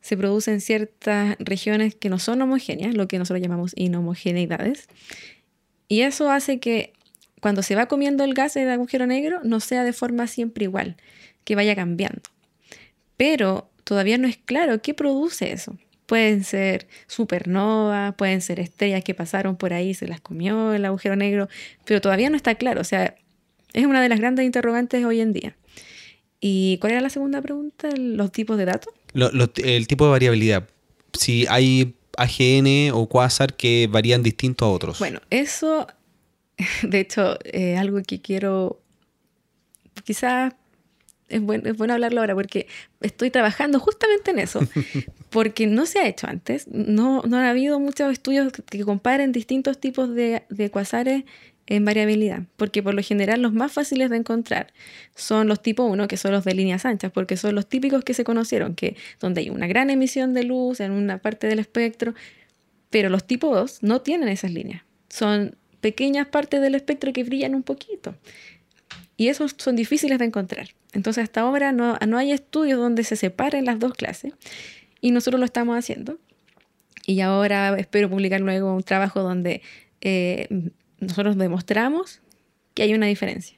[0.00, 4.86] se producen ciertas regiones que no son homogéneas, lo que nosotros llamamos inhomogeneidades.
[5.88, 6.92] Y eso hace que
[7.40, 10.96] cuando se va comiendo el gas del agujero negro no sea de forma siempre igual,
[11.42, 12.22] que vaya cambiando.
[13.16, 15.76] Pero todavía no es claro qué produce eso.
[16.06, 21.16] Pueden ser supernovas, pueden ser estrellas que pasaron por ahí, se las comió el agujero
[21.16, 21.48] negro,
[21.84, 22.80] pero todavía no está claro.
[22.80, 23.16] O sea,
[23.74, 25.56] es una de las grandes interrogantes hoy en día.
[26.40, 27.90] ¿Y cuál era la segunda pregunta?
[27.96, 28.94] ¿Los tipos de datos?
[29.56, 30.68] el tipo de variabilidad.
[31.12, 34.98] Si hay AGN o quasar que varían distinto a otros.
[34.98, 35.86] Bueno, eso,
[36.82, 38.80] de hecho, es algo que quiero,
[40.04, 40.54] quizás
[41.28, 42.66] es bueno, es bueno hablarlo ahora porque
[43.00, 44.60] estoy trabajando justamente en eso,
[45.30, 49.80] porque no se ha hecho antes, no, no ha habido muchos estudios que comparen distintos
[49.80, 50.70] tipos de, de
[51.66, 54.72] en variabilidad, porque por lo general los más fáciles de encontrar
[55.14, 58.12] son los tipo 1, que son los de líneas anchas, porque son los típicos que
[58.12, 62.14] se conocieron, que donde hay una gran emisión de luz en una parte del espectro,
[62.90, 64.82] pero los tipo 2 no tienen esas líneas.
[65.08, 68.14] Son pequeñas partes del espectro que brillan un poquito.
[69.16, 70.68] Y esos son difíciles de encontrar.
[70.92, 74.32] Entonces hasta ahora no, no hay estudios donde se separen las dos clases
[75.00, 76.18] y nosotros lo estamos haciendo.
[77.06, 79.60] Y ahora espero publicar luego un trabajo donde
[80.00, 80.48] eh,
[81.00, 82.20] nosotros demostramos
[82.74, 83.56] que hay una diferencia.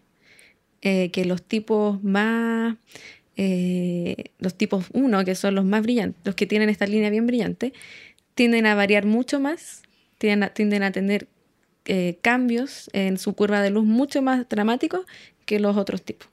[0.83, 2.77] Eh, que los tipos más,
[3.37, 7.27] eh, los tipos 1, que son los más brillantes, los que tienen esta línea bien
[7.27, 7.73] brillante,
[8.35, 9.83] tienden a variar mucho más,
[10.19, 11.29] tienden a, tienden a tener
[12.21, 15.07] cambios en su curva de luz mucho más dramáticos
[15.45, 16.29] que los otros tipos.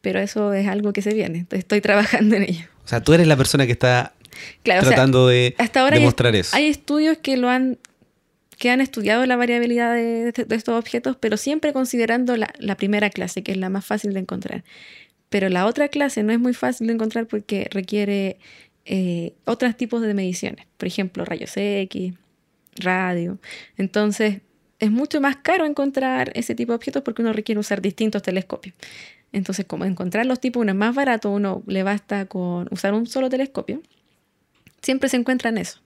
[0.00, 2.66] Pero eso es algo que se viene, estoy trabajando en ello.
[2.84, 4.14] O sea, tú eres la persona que está
[4.62, 5.54] tratando de
[5.92, 6.56] demostrar eso.
[6.56, 7.78] Hay estudios que lo han
[8.58, 13.52] que han estudiado la variabilidad de, estos objetos, pero siempre considerando la, primera clase, que
[13.52, 14.64] es la más fácil de encontrar.
[15.28, 18.38] Pero la otra clase no es muy fácil de encontrar porque requiere
[18.84, 22.14] eh, otros tipos de mediciones, por ejemplo, rayos X,
[22.76, 23.38] radio.
[23.76, 24.40] Entonces,
[24.78, 28.74] es mucho más caro encontrar ese tipo de objetos porque uno requiere usar distintos telescopios.
[29.32, 33.06] Entonces, como encontrar los tipos uno es más barato, uno le basta con usar un
[33.06, 33.82] solo telescopio,
[34.80, 35.80] siempre se encuentra en eso.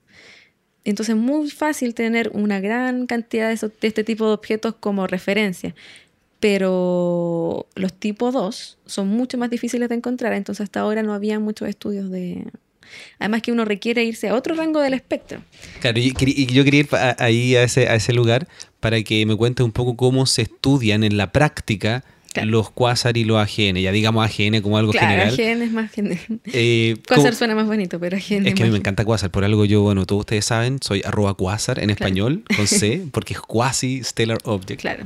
[0.83, 5.75] Entonces es muy fácil tener una gran cantidad de, este tipo de objetos como referencia,
[6.39, 11.39] pero los tipos 2 son mucho más difíciles de encontrar, entonces hasta ahora no había
[11.39, 12.45] muchos estudios de...
[13.19, 15.41] Además que uno requiere irse a otro rango del espectro.
[15.79, 16.11] Claro, y
[16.47, 18.49] yo quería ir ahí a ese, a ese lugar
[18.81, 22.03] para que me cuente un poco cómo se estudian en la práctica
[22.45, 25.33] los quasar y los AGN, ya digamos AGN como algo claro, general.
[25.33, 26.39] AGN es más general.
[26.45, 29.43] Eh, quasar suena más bonito, pero AGN es que a mí me encanta quasar, por
[29.43, 33.41] algo yo, bueno, todos ustedes saben, soy arroba quasar en español, con C, porque es
[33.41, 34.81] quasi stellar object.
[34.81, 35.05] Claro.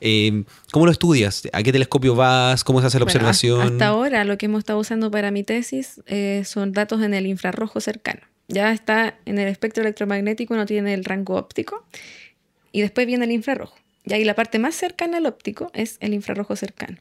[0.00, 1.48] Eh, ¿Cómo lo estudias?
[1.52, 2.64] ¿A qué telescopio vas?
[2.64, 3.62] ¿Cómo se hace la observación?
[3.62, 7.26] Hasta ahora lo que hemos estado usando para mi tesis eh, son datos en el
[7.26, 8.20] infrarrojo cercano.
[8.48, 11.84] Ya está en el espectro electromagnético, no tiene el rango óptico.
[12.72, 13.76] Y después viene el infrarrojo.
[14.06, 16.98] Y ahí la parte más cercana al óptico es el infrarrojo cercano.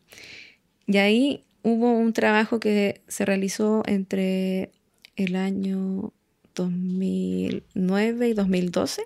[0.88, 4.72] Y ahí hubo un trabajo que se realizó entre
[5.16, 6.12] el año
[6.56, 9.04] 2009 y 2012,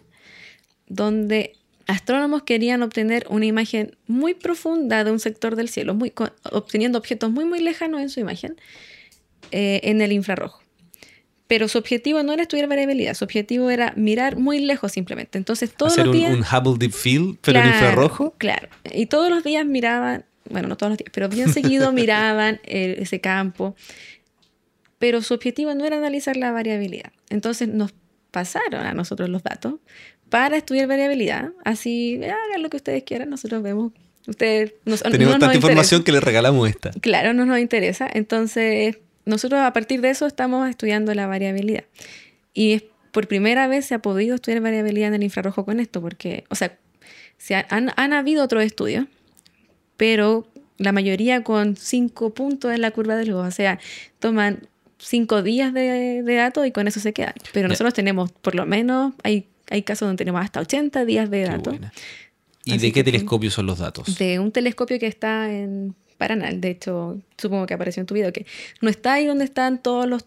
[0.88, 1.54] donde
[1.88, 5.98] astrónomos querían obtener una imagen muy profunda de un sector del cielo,
[6.52, 8.56] obteniendo objetos muy, muy lejanos en su imagen,
[9.52, 10.62] eh, en el infrarrojo
[11.50, 15.40] pero su objetivo no era estudiar variabilidad, su objetivo era mirar muy lejos simplemente.
[15.40, 16.32] Entonces todos Hacer los días...
[16.32, 18.36] un, Hubble Deep Field, pero en infrarrojo.
[18.38, 22.60] Claro, y todos los días miraban, bueno, no todos los días, pero bien seguido miraban
[22.66, 23.76] ese campo,
[25.00, 27.12] pero su objetivo no era analizar la variabilidad.
[27.32, 27.96] Entonces nos
[28.30, 29.74] pasaron a nosotros los datos
[30.30, 33.92] para estudiar variabilidad, así hagan lo que ustedes quieran, nosotros vemos
[34.28, 34.74] Ustedes,
[35.10, 36.92] Tenemos tanta información que les regalamos esta.
[36.92, 38.08] Claro, no nos interesa.
[38.14, 41.86] Entonces, nosotros a partir de eso estamos estudiando la variabilidad.
[42.54, 46.44] Y por primera vez se ha podido estudiar variabilidad en el infrarrojo con esto, porque,
[46.50, 46.78] o sea,
[47.38, 49.06] se han, habido otros estudios,
[49.98, 53.48] pero la mayoría con cinco puntos en la curva de luz.
[53.48, 53.80] O sea,
[54.20, 54.68] toman
[54.98, 57.34] cinco días de, datos y con eso se quedan.
[57.54, 61.44] Pero nosotros tenemos, por lo menos, hay, hay casos donde tenemos hasta 80 días de
[61.44, 61.76] datos.
[62.66, 64.18] ¿Y de qué telescopio son los datos?
[64.18, 66.52] De un telescopio que está en Paraná.
[66.52, 68.46] De hecho, supongo que apareció en tu video, que
[68.82, 70.26] no está ahí donde están todos los,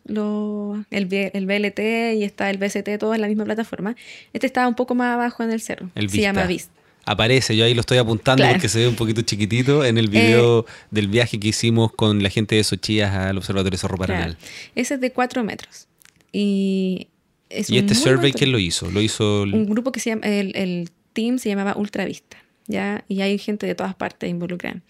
[0.90, 1.78] el, BLT
[2.16, 3.94] y está el BCT, todo en la misma plataforma.
[4.32, 5.90] Este está un poco más abajo en el cerro.
[5.94, 6.70] El Se llama VIST.
[7.04, 10.60] Aparece, yo ahí lo estoy apuntando porque se ve un poquito chiquitito en el video
[10.60, 14.38] eh, del viaje que hicimos con la gente de Sochías al Observatorio Cerro Paranal.
[14.74, 15.88] Ese es de 4 metros.
[16.32, 17.08] Y,
[17.50, 18.90] ¿Y este survey quién lo hizo?
[18.90, 23.04] Lo hizo un grupo que se llama, el, el team se llamaba Ultravista, ¿ya?
[23.08, 24.80] Y hay gente de todas partes involucrada.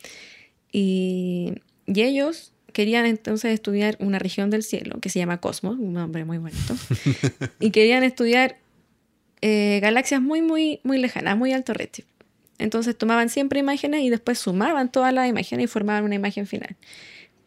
[0.73, 1.55] Y,
[1.87, 6.39] ellos querían entonces estudiar una región del cielo que se llama Cosmos, un nombre muy
[6.39, 6.75] bonito,
[7.61, 8.57] y querían estudiar
[9.43, 12.09] eh, galaxias muy, muy, muy lejanas, muy alto redshift.
[12.59, 16.77] Entonces tomaban siempre imágenes y después sumaban todas las imágenes y formaban una imagen final.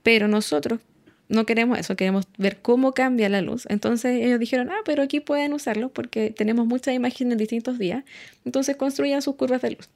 [0.04, 0.80] Pero nosotros
[1.28, 3.66] no queremos eso, queremos ver cómo cambia la luz.
[3.70, 8.04] Entonces ellos dijeron, ah, pero aquí pueden usarlo porque tenemos muchas imágenes en distintos días.
[8.46, 9.90] Entonces construían sus curvas de luz.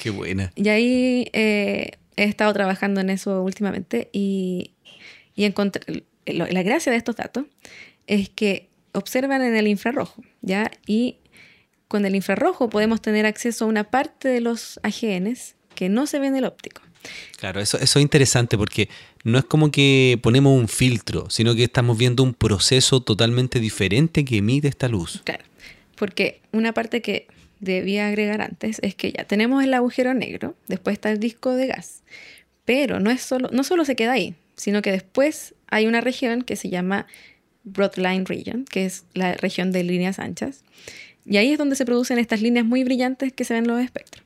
[0.00, 0.52] Qué buena.
[0.54, 4.72] Y ahí eh, he estado trabajando en eso últimamente y,
[5.34, 7.44] y encontré, la gracia de estos datos
[8.06, 10.70] es que observan en el infrarrojo, ¿ya?
[10.86, 11.18] Y
[11.86, 16.18] con el infrarrojo podemos tener acceso a una parte de los AGNs que no se
[16.18, 16.82] ve en el óptico.
[17.36, 18.88] Claro, eso, eso es interesante porque
[19.22, 24.24] no es como que ponemos un filtro, sino que estamos viendo un proceso totalmente diferente
[24.24, 25.22] que emite esta luz.
[25.24, 25.44] Claro,
[25.94, 27.28] porque una parte que
[27.60, 31.66] debía agregar antes es que ya tenemos el agujero negro, después está el disco de
[31.66, 32.02] gas,
[32.64, 36.42] pero no, es solo, no solo se queda ahí, sino que después hay una región
[36.42, 37.06] que se llama
[37.64, 40.64] Broadline Region, que es la región de líneas anchas,
[41.24, 43.82] y ahí es donde se producen estas líneas muy brillantes que se ven en los
[43.82, 44.24] espectros.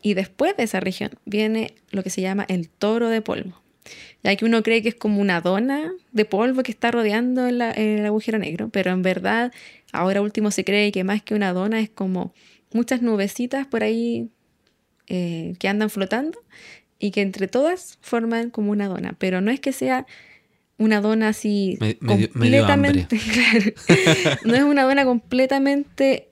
[0.00, 3.60] Y después de esa región viene lo que se llama el toro de polvo.
[4.22, 7.60] Ya que uno cree que es como una dona de polvo que está rodeando el,
[7.60, 9.52] el agujero negro, pero en verdad
[9.92, 12.32] ahora último se cree que más que una dona es como
[12.72, 14.30] muchas nubecitas por ahí
[15.08, 16.38] eh, que andan flotando
[16.98, 20.06] y que entre todas forman como una dona, pero no es que sea
[20.78, 23.18] una dona así completamente,
[24.44, 26.28] no es una dona completamente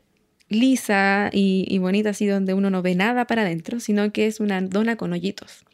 [0.48, 4.60] lisa y, bonita así donde uno no ve nada para adentro, sino que es una
[4.60, 5.64] dona con hoyitos.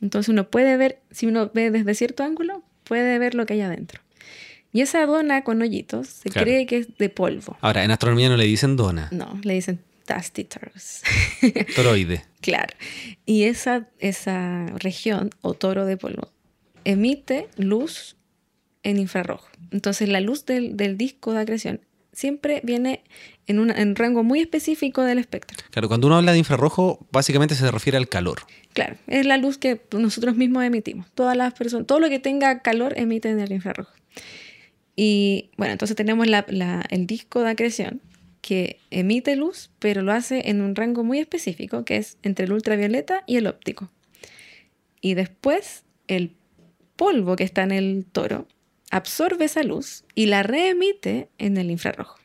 [0.00, 3.60] Entonces uno puede ver, si uno ve desde cierto ángulo, puede ver lo que hay
[3.62, 4.00] adentro.
[4.72, 7.56] Y esa dona con hoyitos se cree que es de polvo.
[7.60, 9.08] Ahora, en astronomía no le dicen dona.
[9.10, 9.80] No, le dicen
[10.10, 11.02] Tastitos.
[11.76, 12.24] Toroide.
[12.40, 12.74] claro.
[13.26, 16.32] Y esa, esa región, o toro de polvo,
[16.84, 18.16] emite luz
[18.82, 19.48] en infrarrojo.
[19.70, 21.80] Entonces la luz del, disco de acreción
[22.12, 23.04] siempre viene
[23.46, 25.56] en un rango muy específico del espectro.
[25.70, 28.40] Claro, cuando uno habla de infrarrojo, básicamente se refiere al calor.
[28.72, 31.06] Claro, es la luz que nosotros mismos emitimos.
[31.14, 33.92] Todas las personas, todo lo que tenga calor emite en el infrarrojo.
[34.96, 38.02] Y bueno, entonces tenemos el disco de acreción,
[38.40, 42.52] que emite luz, pero lo hace en un rango muy específico, que es entre el
[42.52, 43.90] ultravioleta y el óptico.
[45.00, 46.34] Y después el
[46.96, 48.46] polvo que está en el toro
[48.90, 52.18] absorbe esa luz y la reemite en el infrarrojo.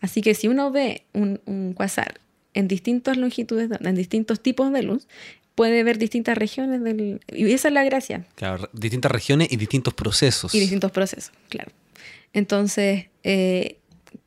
[0.00, 2.20] Así que si uno ve un, un quasar
[2.54, 5.06] en distintas longitudes, en distintos tipos de luz,
[5.54, 7.20] puede ver distintas regiones del...
[7.28, 8.26] Y esa es la gracia.
[8.34, 10.54] Claro, distintas regiones y distintos procesos.
[10.54, 11.70] Y distintos procesos, claro.
[12.32, 13.78] Entonces, eh,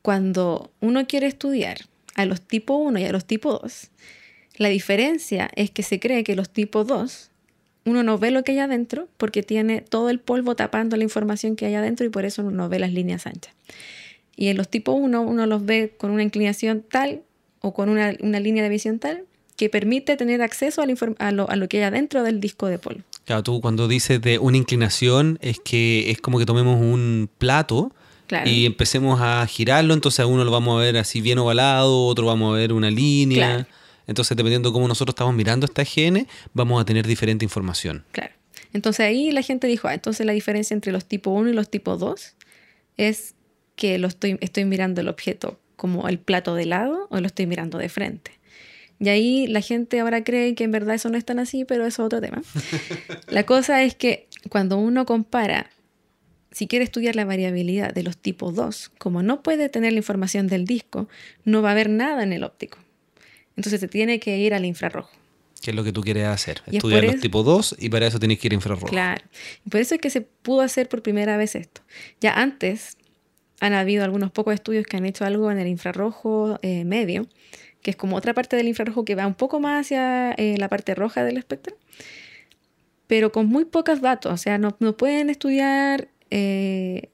[0.01, 1.79] cuando uno quiere estudiar
[2.15, 3.89] a los tipo 1 y a los tipo 2,
[4.57, 7.31] la diferencia es que se cree que los tipo 2,
[7.85, 11.55] uno no ve lo que hay adentro porque tiene todo el polvo tapando la información
[11.55, 13.53] que hay adentro y por eso uno no ve las líneas anchas.
[14.35, 17.21] Y en los tipo 1 uno los ve con una inclinación tal
[17.61, 19.25] o con una, línea de visión tal
[19.55, 23.01] que permite tener acceso a, lo, a lo que hay adentro del disco de polvo.
[23.25, 27.91] Claro, tú cuando dices de una inclinación es que es como que tomemos un plato
[28.45, 32.25] y empecemos a girarlo, entonces a uno lo vamos a ver así bien ovalado, otro
[32.25, 33.67] vamos a ver una línea.
[34.07, 38.05] Entonces, dependiendo de cómo nosotros estamos mirando esta genes, vamos a tener diferente información.
[38.11, 38.33] Claro.
[38.73, 41.69] Entonces ahí la gente dijo, ah, entonces la diferencia entre los tipo 1 y los
[41.69, 42.35] tipo 2
[42.97, 43.35] es
[43.75, 47.47] que lo estoy, estoy mirando el objeto como el plato de lado o lo estoy
[47.47, 48.31] mirando de frente.
[48.99, 51.85] Y ahí la gente ahora cree que en verdad eso no es tan así, pero
[51.85, 52.41] eso es otro tema.
[53.27, 55.69] la cosa es que cuando uno compara
[56.55, 60.47] si quiere estudiar la variabilidad de los tipos 2, como no puede tener la información
[60.47, 61.09] del disco,
[61.43, 62.77] no va a haber nada en el óptico.
[63.57, 65.11] Entonces se tiene que ir al infrarrojo.
[65.61, 66.61] ¿Qué es lo que tú quieres hacer?
[66.71, 68.87] Estudiar los tipos 2 y para eso tienes que ir a infrarrojo.
[68.87, 69.21] Claro.
[69.65, 71.81] Y por eso es que se pudo hacer por primera vez esto.
[72.21, 72.95] Ya antes
[73.59, 77.27] han habido algunos pocos estudios que han hecho algo en el infrarrojo eh, medio,
[77.81, 80.69] que es como otra parte del infrarrojo que va un poco más hacia eh, la
[80.69, 81.75] parte roja del espectro,
[83.07, 84.31] pero con muy pocos datos.
[84.31, 87.09] O sea, no, no pueden estudiar eh,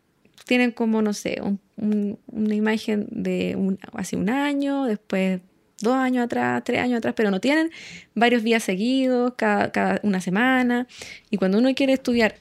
[0.46, 1.42] tienen como, no sé,
[1.78, 5.42] una imagen de un, hace un año, después
[5.82, 7.72] dos años atrás, tres años atrás, pero no tienen
[8.16, 10.88] varios días seguidos, cada, cada una semana.
[11.30, 12.36] Y cuando uno quiere estudiar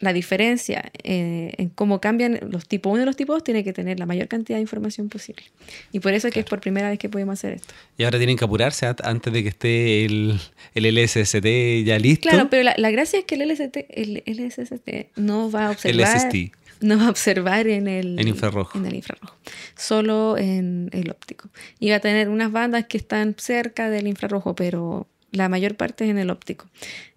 [0.00, 3.72] la diferencia eh, en cómo cambian los tipos 1 y los tipos 2 tiene que
[3.72, 5.44] tener la mayor cantidad de información posible.
[5.92, 7.72] Y por eso es que es por primera vez que podemos hacer esto.
[7.96, 10.38] Y ahora tienen que apurarse antes de que esté el,
[10.74, 11.46] el LSST
[11.84, 12.28] ya listo.
[12.28, 16.28] Claro, pero la, gracia es que el, LST, el LSST no va a observar...
[16.80, 18.76] No va a observar en el, en infrarrojo.
[18.76, 19.34] en el infrarrojo,
[19.76, 21.48] solo en el óptico.
[21.78, 26.04] Y va a tener unas bandas que están cerca del infrarrojo, pero la mayor parte
[26.04, 26.66] es en el óptico.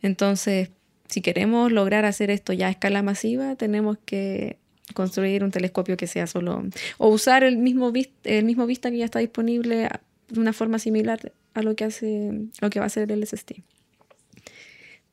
[0.02, 0.70] Entonces,
[1.10, 4.57] si queremos lograr hacer esto ya a escala masiva, tenemos que
[4.93, 6.64] construir un telescopio que sea solo
[6.97, 7.91] o usar el mismo
[8.24, 9.89] el mismo vista que ya está disponible
[10.30, 12.32] de una forma similar a lo que hace
[12.62, 13.53] lo que va a hacer el LSST.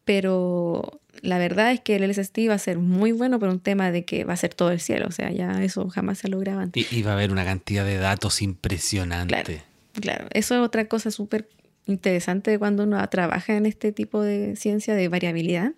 [0.04, 3.90] Pero la verdad es que el LSST va a ser muy bueno por un tema
[3.90, 6.30] de que va a ser todo el cielo, o sea, ya eso jamás se ha
[6.30, 6.92] logrado antes.
[6.92, 9.42] Y, va a haber una cantidad de datos impresionante.
[9.42, 9.62] Claro,
[10.00, 10.26] claro.
[10.32, 11.48] eso es otra cosa súper
[11.86, 15.72] interesante cuando uno trabaja en este tipo de ciencia de variabilidad,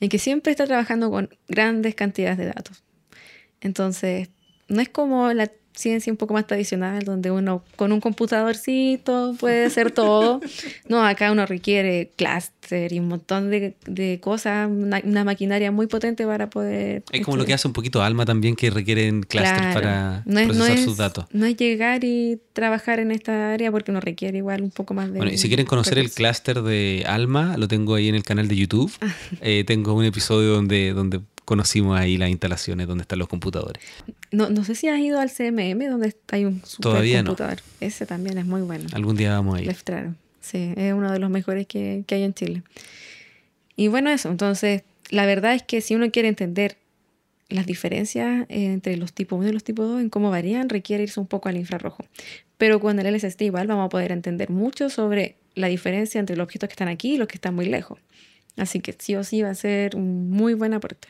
[0.00, 2.84] en que siempre está trabajando con grandes cantidades de datos.
[3.60, 4.28] Entonces,
[4.68, 9.66] no es como la ciencia un poco más tradicional, donde uno con un computadorcito puede
[9.66, 10.40] hacer todo.
[10.88, 15.86] No, acá uno requiere clúster y un montón de, de cosas, una, una, maquinaria muy
[15.86, 17.02] potente para poder...
[17.10, 20.96] Es como lo que hace un poquito Alma también, que requieren clúster para procesar sus
[20.96, 21.26] datos.
[21.32, 25.10] No es llegar y trabajar en esta área porque uno requiere igual un poco más
[25.10, 25.18] de...
[25.18, 28.46] Bueno, y si quieren conocer el clúster de Alma, lo tengo ahí en el canal
[28.46, 28.92] de YouTube.
[29.00, 29.14] Ah.
[29.40, 33.82] Eh, tengo un episodio donde, donde conocimos ahí las instalaciones donde están los computadores.
[34.30, 37.58] No, no sé si has ido al CMM donde hay un super computador.
[37.80, 38.86] Ese también es muy bueno.
[38.92, 39.74] Algún día vamos a ir.
[40.40, 42.62] Sí, es uno de los mejores que, que hay en Chile.
[43.76, 44.30] Y bueno, eso.
[44.30, 46.76] Entonces, la verdad es que si uno quiere entender
[47.48, 51.20] las diferencias entre los tipos 1 y los tipos 2 en cómo varían, requiere irse
[51.20, 52.04] un poco al infrarrojo.
[52.58, 56.44] Pero con el LSD igual vamos a poder entender mucho sobre la diferencia entre los
[56.44, 57.98] objetos que están aquí y los que están muy lejos.
[58.56, 61.08] Así que sí o sí va a ser un muy buen aporte.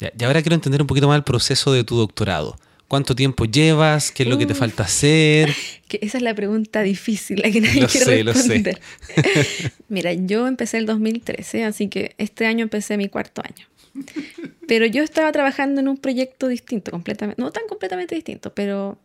[0.00, 2.56] Y ahora quiero entender un poquito más el proceso de tu doctorado.
[2.88, 4.10] ¿Cuánto tiempo llevas?
[4.10, 5.54] ¿Qué es lo que te falta hacer?
[5.90, 8.80] Que esa es la pregunta difícil, la que nadie lo quiere responder.
[9.16, 9.72] Lo sé.
[9.88, 13.66] Mira, yo empecé el 2013, así que este año empecé mi cuarto año.
[14.68, 18.98] Pero yo estaba trabajando en un proyecto distinto, completamente, no tan completamente distinto, pero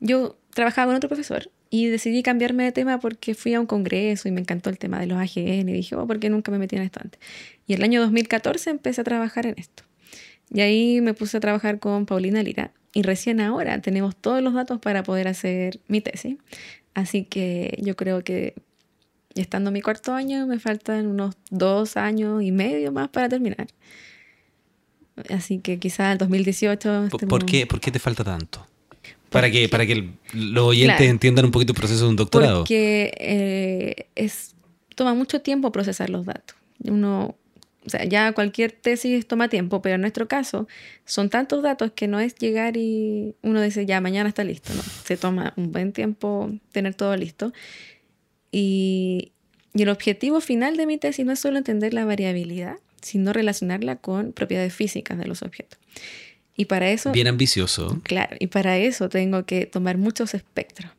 [0.00, 4.28] yo trabajaba con otro profesor y decidí cambiarme de tema porque fui a un congreso
[4.28, 6.58] y me encantó el tema de los AGN y dije, oh, ¿por qué nunca me
[6.58, 7.20] metí en esto antes?
[7.66, 9.82] Y el año 2014 empecé a trabajar en esto.
[10.52, 14.54] Y ahí me puse a trabajar con Paulina Lira y recién ahora tenemos todos los
[14.54, 16.36] datos para poder hacer mi tesis.
[16.94, 18.54] Así que yo creo que
[19.34, 23.66] estando en mi cuarto año me faltan unos dos años y medio más para terminar.
[25.30, 27.08] Así que quizás el 2018...
[27.28, 28.66] ¿Por, qué, ¿Por qué te falta tanto?
[29.30, 32.60] Para que, para que los oyentes entiendan un poquito el proceso de un doctorado.
[32.60, 34.54] Porque eh, es,
[34.94, 36.56] toma mucho tiempo procesar los datos.
[36.84, 37.34] Uno
[37.86, 40.66] o sea, ya cualquier tesis toma tiempo, pero en nuestro caso
[41.04, 44.82] son tantos datos que no es llegar y uno dice, ya, mañana está listo, ¿no?
[45.04, 47.52] Se toma un buen tiempo tener todo listo.
[48.50, 49.32] Y,
[49.72, 53.96] y el objetivo final de mi tesis no es solo entender la variabilidad, sino relacionarla
[53.96, 55.78] con propiedades físicas de los objetos.
[56.56, 57.12] Y para eso...
[57.12, 58.00] Bien ambicioso.
[58.02, 60.90] Claro, y para eso tengo que tomar muchos espectros.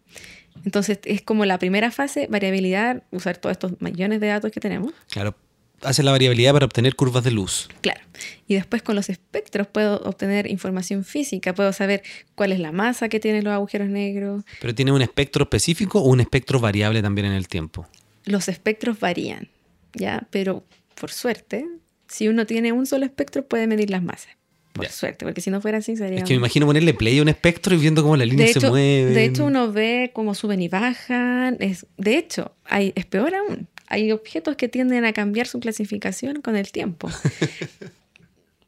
[0.63, 4.93] Entonces es como la primera fase, variabilidad, usar todos estos millones de datos que tenemos.
[5.09, 5.35] Claro,
[5.82, 7.69] hace la variabilidad para obtener curvas de luz.
[7.82, 8.01] Claro.
[8.47, 12.03] Y después con los espectros puedo obtener información física, puedo saber
[12.36, 14.43] cuál es la masa que tienen los agujeros negros.
[14.59, 17.88] ¿Pero tiene un espectro específico o un espectro variable también en el tiempo?
[18.25, 19.49] Los espectros varían,
[19.93, 20.28] ¿ya?
[20.32, 20.63] Pero
[20.99, 21.65] por suerte,
[22.07, 24.30] si uno tiene un solo espectro puede medir las masas.
[24.73, 26.19] Por suerte, porque si no fuera así sería...
[26.19, 28.59] Es que me imagino ponerle play a un espectro y viendo cómo la línea se
[28.69, 29.11] mueve.
[29.11, 31.57] De hecho, uno ve cómo suben y bajan.
[31.59, 36.41] Es, de hecho, hay, es peor aún hay objetos que tienden a cambiar su clasificación
[36.41, 37.09] con el tiempo.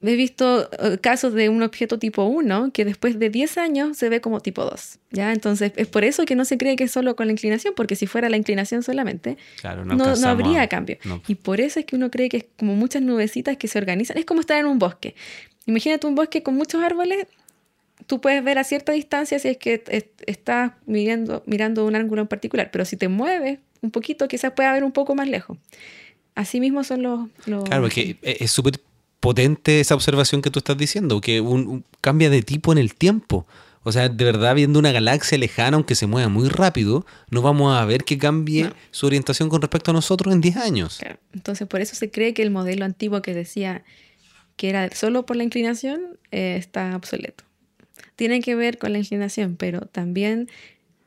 [0.01, 4.07] He visto eh, casos de un objeto tipo 1 que después de 10 años se
[4.07, 4.99] ve como tipo 2.
[5.11, 5.34] ¿ya?
[5.34, 7.97] Entonces, es por eso que no se cree que es solo con la inclinación, porque
[7.97, 9.38] si fuera la inclinación solamente,
[9.86, 10.97] no, habría cambio.
[11.28, 14.17] Y por eso es que uno cree que es como muchas nubecitas que se organizan.
[14.17, 15.15] Es como estar en un bosque.
[15.65, 17.28] Imagínate un bosque con muchos árboles.
[18.07, 19.84] Tú puedes ver a cierta distancia si es que
[20.26, 24.71] estás mirando, mirando un ángulo en particular, pero si te mueves un poquito, quizás pueda
[24.73, 25.57] ver un poco más lejos.
[26.36, 27.27] Así mismo son los...
[27.65, 28.80] Claro, es que es súper
[29.19, 33.45] potente esa observación que tú estás diciendo, que un, cambia de tipo en el tiempo.
[33.84, 37.75] O sea, de verdad, viendo una galaxia lejana, aunque se mueva muy rápido, no vamos
[37.75, 40.97] a ver que cambie su orientación con respecto a nosotros en 10 años.
[40.99, 41.17] Claro.
[41.34, 43.84] Entonces, por eso se cree que el modelo antiguo que decía
[44.57, 46.01] que era solo por la inclinación
[46.32, 47.45] eh, está obsoleto.
[48.17, 50.49] Tiene que ver con la inclinación, pero también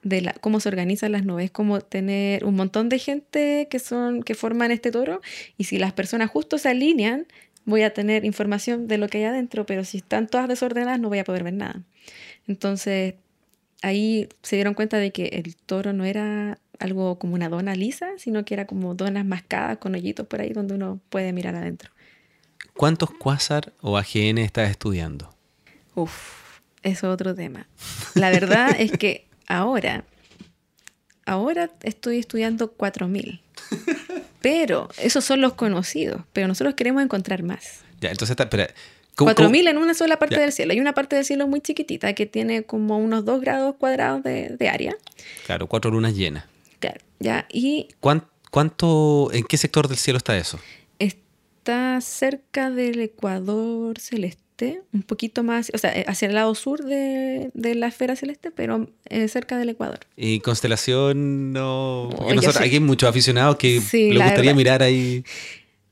[0.02, 4.22] de la, cómo se organizan las nubes, como tener un montón de gente que, son,
[4.22, 5.20] que forman este toro
[5.56, 7.26] y si las personas justo se alinean,
[7.64, 11.08] voy a tener información de lo que hay adentro, pero si están todas desordenadas no
[11.08, 11.82] voy a poder ver nada.
[12.48, 13.14] Entonces,
[13.82, 18.10] ahí se dieron cuenta de que el toro no era algo como una dona lisa,
[18.18, 21.92] sino que era como donas mascadas con hoyitos por ahí donde uno puede mirar adentro.
[22.74, 25.32] ¿Cuántos quasar o AGN estás estudiando?
[25.94, 27.68] Uf, eso es otro tema.
[28.14, 30.06] La verdad es que Ahora,
[31.26, 33.42] ahora estoy estudiando 4000.
[34.40, 37.80] Pero esos son los conocidos, pero nosotros queremos encontrar más.
[38.00, 38.68] Ya, entonces, espera.
[39.14, 40.72] 4000 en una sola parte del cielo.
[40.72, 44.68] Hay una parte del cielo muy chiquitita que tiene como unos 2 grados cuadrados de,
[44.72, 44.96] área.
[45.44, 46.44] Claro, cuatro lunas llenas.
[46.78, 47.46] Claro, ya.
[47.52, 47.88] Y.
[48.00, 50.58] ¿Cuánto, en qué sector del cielo está eso?
[50.98, 54.41] Está cerca del ecuador celeste
[54.92, 58.88] un poquito más, o sea, eh, hacia el lado sur de, la esfera celeste, pero
[59.06, 60.00] eh, cerca del Ecuador.
[60.16, 62.10] ¿Y constelación no?
[62.16, 65.24] Porque nosotros, hay muchos aficionados que le gustaría mirar ahí.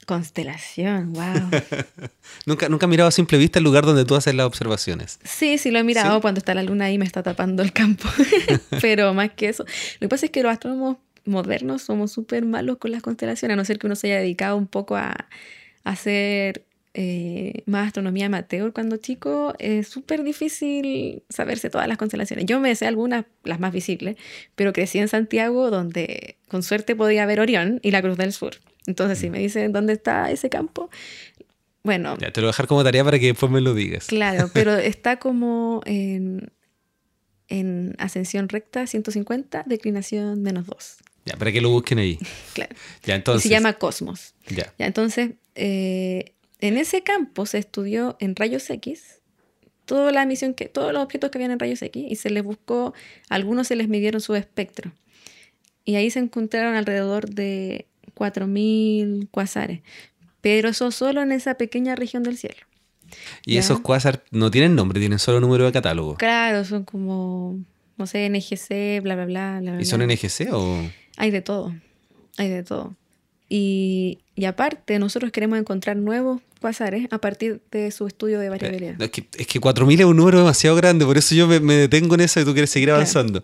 [0.07, 1.23] Constelación, wow.
[2.47, 5.21] ¿Nunca, nunca has mirado a simple vista el lugar donde tú haces las observaciones.
[5.23, 6.21] Sí, sí lo he mirado ¿Sí?
[6.21, 8.09] cuando está la luna ahí me está tapando el campo.
[8.81, 12.79] Pero más que eso, lo que pasa es que los astrónomos modernos somos súper malos
[12.79, 15.29] con las constelaciones, a no ser que uno se haya dedicado un poco a
[15.85, 19.55] hacer eh, más astronomía amateur cuando chico.
[19.59, 22.47] Es súper difícil saberse todas las constelaciones.
[22.47, 24.17] Yo me sé algunas, las más visibles,
[24.57, 28.57] pero crecí en Santiago donde con suerte podía ver Orión y la Cruz del Sur.
[28.87, 30.91] Entonces, si me dicen dónde está ese campo,
[31.83, 34.07] bueno, Ya, te lo voy a dejar como tarea para que después me lo digas.
[34.07, 36.53] Claro, pero está como en,
[37.49, 40.97] en ascensión recta 150, declinación menos 2.
[41.27, 42.19] Ya, para que lo busquen ahí.
[42.55, 42.75] Claro.
[43.05, 43.43] Ya, y entonces.
[43.45, 44.35] se llama Cosmos.
[44.49, 44.73] Ya.
[44.79, 49.21] Ya, entonces, eh, en ese campo se estudió en rayos X
[49.85, 52.45] toda la emisión que, todos los objetos que habían en rayos X y se les
[52.45, 52.95] buscó,
[53.29, 54.93] algunos se les midieron su espectro.
[55.85, 59.81] Y ahí se encontraron alrededor de 4.000 cuasares.
[60.41, 62.61] Pero eso solo en esa pequeña región del cielo.
[63.45, 63.61] Y Ya.
[63.61, 66.15] esos quasar no tienen nombre, tienen solo número de catálogo.
[66.17, 67.59] Claro, son como,
[67.97, 69.73] no sé, NGC, bla, bla, bla, bla.
[69.73, 70.15] bla, ¿Y son bla.
[70.15, 70.89] NGC o.?
[71.17, 71.75] Hay de todo,
[72.37, 72.95] hay de todo.
[73.49, 79.01] Y, y aparte, nosotros queremos encontrar nuevos cuasares a partir de su estudio de variabilidad.
[79.01, 81.75] Es que, es que 4000 es un número demasiado grande, por eso yo me, me
[81.75, 82.97] detengo en eso y tú quieres seguir Claro.
[82.99, 83.43] avanzando.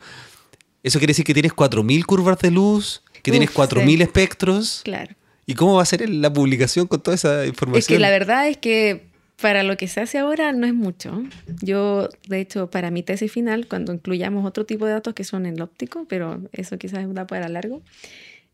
[0.83, 4.03] Eso quiere decir que tienes 4000 curvas de luz, que Uf, tienes 4000 sí.
[4.03, 4.81] espectros.
[4.85, 5.14] Claro.
[5.47, 7.79] ¿Y cómo va a ser la publicación con toda esa información?
[7.81, 9.07] Es que la verdad es que
[9.41, 11.23] para lo que se hace ahora no es mucho.
[11.62, 15.45] Yo, de hecho, para mi tesis final, cuando incluyamos otro tipo de datos que son
[15.47, 17.83] el óptico, pero eso quizás da para largo,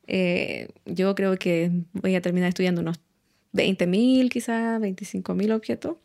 [0.07, 2.99] eh, yo creo que voy a terminar estudiando unos
[3.53, 5.97] 20.000, quizás 25.000 objetos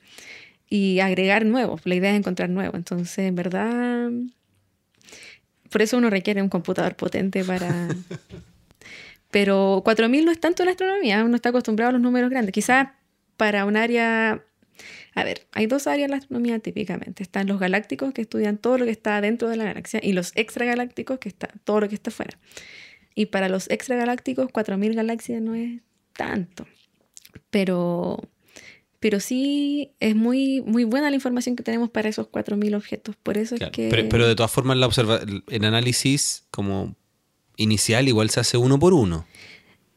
[0.69, 1.81] y agregar nuevos.
[1.85, 2.75] La idea es encontrar nuevos.
[2.75, 4.09] Entonces, en verdad,
[5.69, 7.87] por eso uno requiere un computador potente para...
[9.31, 12.53] Pero 4.000 no es tanto en astronomía, uno está acostumbrado a los números grandes.
[12.53, 12.89] Quizás
[13.35, 14.43] para un área...
[15.15, 17.23] A ver, hay dos áreas en la astronomía típicamente.
[17.23, 20.31] Están los galácticos que estudian todo lo que está dentro de la galaxia y los
[20.35, 22.37] extragalácticos que está todo lo que está fuera.
[23.15, 25.81] Y para los extragalácticos, 4.000 galaxias no es
[26.13, 26.67] tanto.
[27.49, 28.19] Pero,
[28.99, 33.15] pero sí es muy, muy buena la información que tenemos para esos 4.000 objetos.
[33.15, 33.89] Por eso Claro, es que...
[33.89, 36.95] pero, pero de todas formas, la observa el análisis como
[37.57, 39.25] inicial igual se hace uno por uno.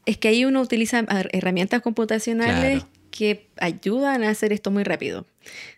[0.05, 2.89] Es que ahí uno utiliza herramientas computacionales Claro.
[3.11, 5.27] que ayudan a hacer esto muy rápido.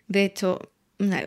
[0.08, 0.60] De hecho,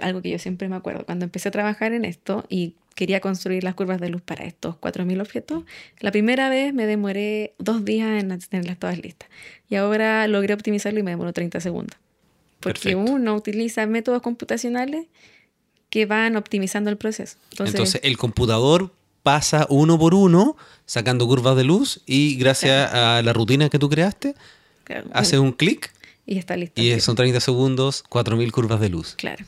[0.02, 3.64] algo que yo siempre me acuerdo, cuando empecé a trabajar en esto y quería construir
[3.64, 5.64] las curvas de luz para estos 4.000 objetos,
[6.00, 9.30] la primera vez me demoré dos días en tenerlas todas listas.
[9.70, 11.96] Y ahora logré optimizarlo y me demoró 30 segundos.
[12.60, 13.14] Porque Perfecto.
[13.14, 15.06] uno utiliza métodos computacionales
[15.92, 17.38] que van optimizando el proceso.
[17.52, 18.92] Entonces, Entonces, el computador
[19.22, 23.90] pasa uno por uno, sacando curvas de luz, y gracias a la rutina que tú
[23.90, 24.34] creaste,
[24.86, 25.94] claro, hace un clic
[26.26, 26.82] y está listo.
[26.82, 29.14] y son 30 segundos, 4000 curvas de luz.
[29.18, 29.46] Claro.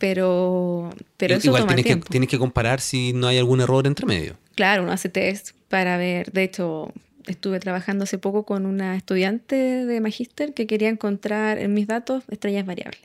[0.00, 2.06] Pero, pero eso Igual toma tienes que, tiempo.
[2.10, 4.34] tienes que comparar si no hay algún error entre medio.
[4.56, 6.32] Claro, uno hace test para ver.
[6.32, 6.92] De hecho,
[7.26, 12.24] estuve trabajando hace poco con una estudiante de magíster que quería encontrar en mis datos
[12.30, 13.02] estrellas variables.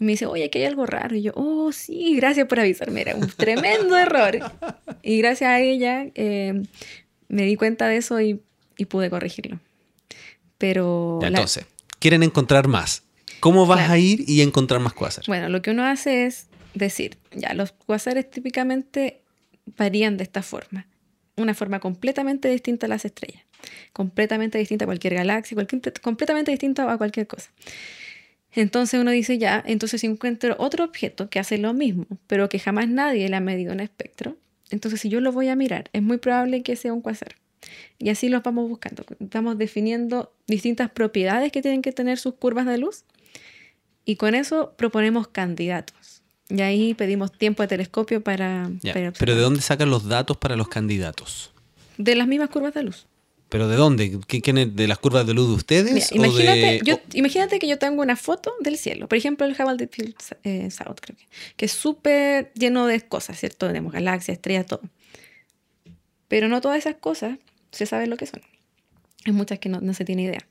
[0.00, 1.14] Y me dice, oye, aquí hay algo raro.
[1.14, 3.02] Y yo, oh, sí, gracias por avisarme.
[3.02, 4.36] Era un tremendo error.
[5.02, 6.60] Y gracias a ella eh,
[7.28, 8.40] me di cuenta de eso y,
[8.76, 9.60] y pude corregirlo.
[10.58, 11.18] Pero.
[11.22, 11.66] Ya, la- entonces,
[11.98, 13.04] quieren encontrar más.
[13.40, 13.94] ¿Cómo vas Claro.
[13.94, 15.24] a ir y encontrar más cuásar?
[15.26, 19.22] Bueno, lo que uno hace es decir, ya, los cuasares típicamente
[19.76, 20.86] varían de esta forma.
[21.36, 23.42] Una forma completamente distinta a las estrellas.
[23.92, 27.50] Completamente distinta a cualquier galaxia, cualquier- completamente distinta a cualquier cosa.
[28.52, 32.58] Entonces uno dice ya, entonces si encuentro otro objeto que hace lo mismo, pero que
[32.58, 34.36] jamás nadie le ha medido en espectro,
[34.70, 37.36] entonces si yo lo voy a mirar, es muy probable que sea un cuasar.
[37.98, 39.04] Y así los vamos buscando.
[39.20, 43.04] Vamos definiendo distintas propiedades que tienen que tener sus curvas de luz
[44.04, 46.22] y con eso proponemos candidatos.
[46.48, 49.34] Y ahí pedimos tiempo de telescopio para, Ya, para Pero.
[49.36, 51.52] ¿de dónde sacan los datos para los candidatos?
[51.96, 53.06] De las mismas curvas de luz.
[53.48, 54.18] ¿Pero de dónde?
[54.28, 54.76] ¿Qué, es?
[54.76, 55.92] ¿De las curvas de luz de ustedes?
[55.92, 59.08] Mira, o imagínate, de- yo, imagínate que yo tengo una foto del cielo.
[59.08, 61.26] Por ejemplo, el Hubble Field eh, South, creo que,
[61.56, 63.66] que es súper lleno de cosas, ¿cierto?
[63.66, 64.82] Tenemos galaxias, estrellas, todo.
[66.28, 67.38] Pero no todas esas cosas
[67.72, 68.40] se sabe lo que son.
[69.24, 70.46] Hay muchas que no, no se tiene idea.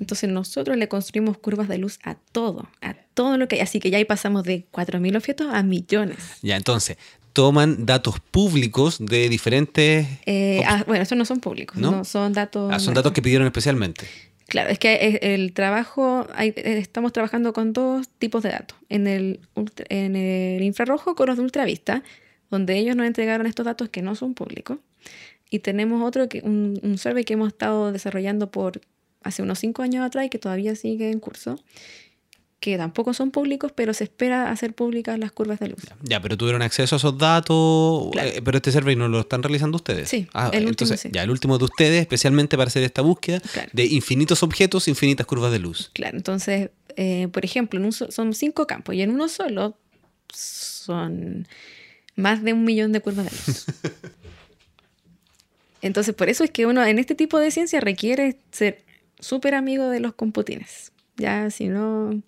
[0.00, 3.62] Entonces nosotros le construimos curvas de luz a todo, a todo lo que hay.
[3.62, 6.18] Así que ya ahí pasamos de 4.000 objetos a millones.
[6.42, 6.96] Ya, entonces,
[7.32, 10.06] toman datos públicos de diferentes...
[10.26, 11.90] Eh, ah, bueno, estos no son públicos, ¿No?
[11.90, 12.04] ¿no?
[12.04, 12.70] son datos.
[12.72, 14.06] Ah, son datos que pidieron especialmente.
[14.46, 18.78] Claro, es que es- el trabajo, hay- eh, estamos trabajando con dos tipos de datos.
[18.88, 22.02] En el, ultra- en el infrarrojo con los de ultravista,
[22.50, 24.78] donde ellos nos entregaron estos datos que no son públicos.
[25.50, 28.80] Y tenemos otro, que, un, un survey que hemos estado desarrollando por
[29.22, 31.58] hace unos cinco años atrás y que todavía sigue en curso,
[32.60, 35.82] que tampoco son públicos, pero se espera hacer públicas las curvas de luz.
[36.02, 38.28] Ya, pero tuvieron acceso a esos datos, Claro.
[38.28, 40.08] eh, pero este survey no lo están realizando ustedes.
[40.08, 41.08] Sí, Ah, el último entonces, sí.
[41.12, 43.70] ya, el último de ustedes, especialmente para hacer esta búsqueda Claro.
[43.72, 45.90] de infinitos objetos, infinitas curvas de luz.
[45.94, 49.78] Claro, entonces, eh, por ejemplo, en un so- son cinco campos y en uno solo
[50.34, 51.46] son
[52.16, 53.66] más de un millón de curvas de luz.
[55.80, 58.82] Entonces, por eso es que uno en este tipo de ciencia requiere ser
[59.20, 60.92] súper amigo de los computines.
[61.16, 62.22] Ya, si no,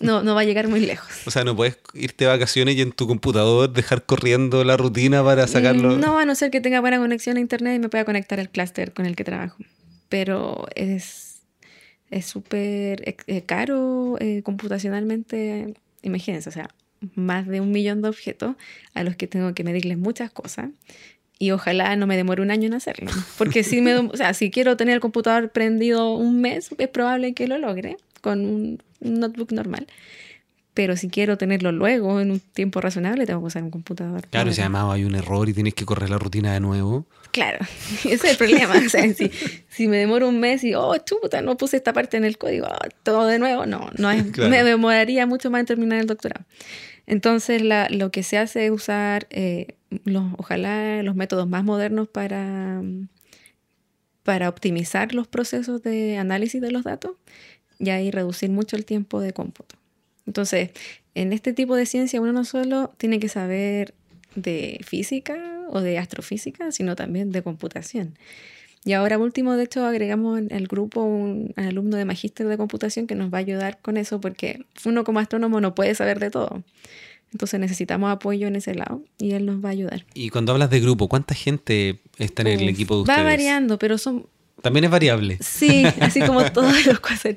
[0.00, 1.26] no, no va a llegar muy lejos.
[1.26, 5.24] O sea, no puedes irte de vacaciones y en tu computador dejar corriendo la rutina
[5.24, 5.96] para sacarlo.
[5.96, 8.38] Mm, No, a no ser que tenga buena conexión a internet y me pueda conectar
[8.38, 9.56] al clúster con el que trabajo.
[10.08, 11.32] Pero es
[12.12, 15.74] es súper eh, eh, caro eh, computacionalmente.
[16.02, 16.68] Imagínense, o sea,
[17.14, 18.54] más de un millón de objetos
[18.94, 20.68] a los que tengo que medirles muchas cosas.
[21.42, 23.10] Y ojalá no me demore un año en hacerlo.
[23.36, 27.34] Porque si, me, o sea, si quiero tener el computador prendido un mes, es probable
[27.34, 29.88] que lo logre con un notebook normal.
[30.72, 34.26] Pero si quiero tenerlo luego, en un tiempo razonable, tengo que usar un computador.
[34.30, 37.06] Claro, si además hay un error y tienes que correr la rutina de nuevo.
[37.32, 37.58] Claro,
[38.04, 38.74] ese es el problema.
[38.76, 39.28] O sea, si,
[39.68, 42.68] si me demoro un mes y, oh, chuta, no puse esta parte en el código,
[42.68, 44.48] oh, todo de nuevo, no, no es, Claro.
[44.48, 46.44] me demoraría mucho más en terminar el doctorado.
[47.06, 49.74] Entonces, la- lo que se hace es usar, eh,
[50.04, 52.82] los, ojalá, los métodos más modernos para,
[54.22, 57.12] para optimizar los procesos de análisis de los datos
[57.78, 59.76] y ahí reducir mucho el tiempo de cómputo.
[60.26, 60.70] Entonces,
[61.14, 63.94] en este tipo de ciencia uno no solo tiene que saber
[64.34, 68.14] de física o de astrofísica, sino también de computación.
[68.84, 73.14] Y ahora último, de hecho, agregamos el grupo un alumno de magíster de computación que
[73.14, 76.64] nos va a ayudar con eso porque uno como astrónomo no puede saber de todo.
[77.32, 80.04] Entonces necesitamos apoyo en ese lado y él nos va a ayudar.
[80.14, 83.18] Y cuando hablas de grupo, ¿cuánta gente está en el Uf, equipo de ustedes?
[83.18, 84.26] Va variando, pero son
[84.60, 85.38] También es variable.
[85.40, 87.36] Sí, así como todos los cosas.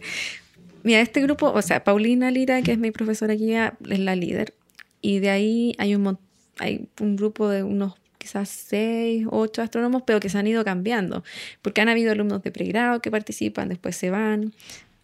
[0.83, 4.53] Mira, este grupo, o sea, Paulina Lira, que es mi profesora guía, es la líder.
[5.01, 6.19] Y de ahí hay un,
[6.59, 11.23] hay un grupo de unos quizás seis, ocho astrónomos, pero que se han ido cambiando.
[11.61, 14.53] Porque han habido alumnos de pregrado que participan, después se van.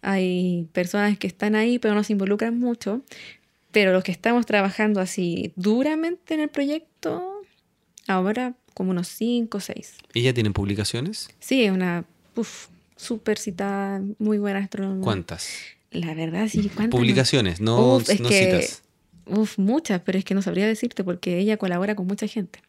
[0.02, 3.02] Hay personas que están ahí, pero no se involucran mucho.
[3.72, 7.42] Pero los que estamos trabajando así duramente en el proyecto,
[8.06, 9.94] ahora como unos cinco o seis.
[10.14, 11.28] ¿Y ya tienen publicaciones?
[11.40, 12.04] Sí, es una
[12.96, 15.02] súper citada, muy buena astrónoma.
[15.02, 15.48] ¿Cuántas?
[15.90, 16.70] La verdad, sí.
[16.74, 16.98] ¿cuántas?
[16.98, 18.82] Publicaciones, no, Uf, no que- citas.
[19.26, 22.60] Uf, muchas, pero es que no sabría decirte porque ella colabora con mucha gente.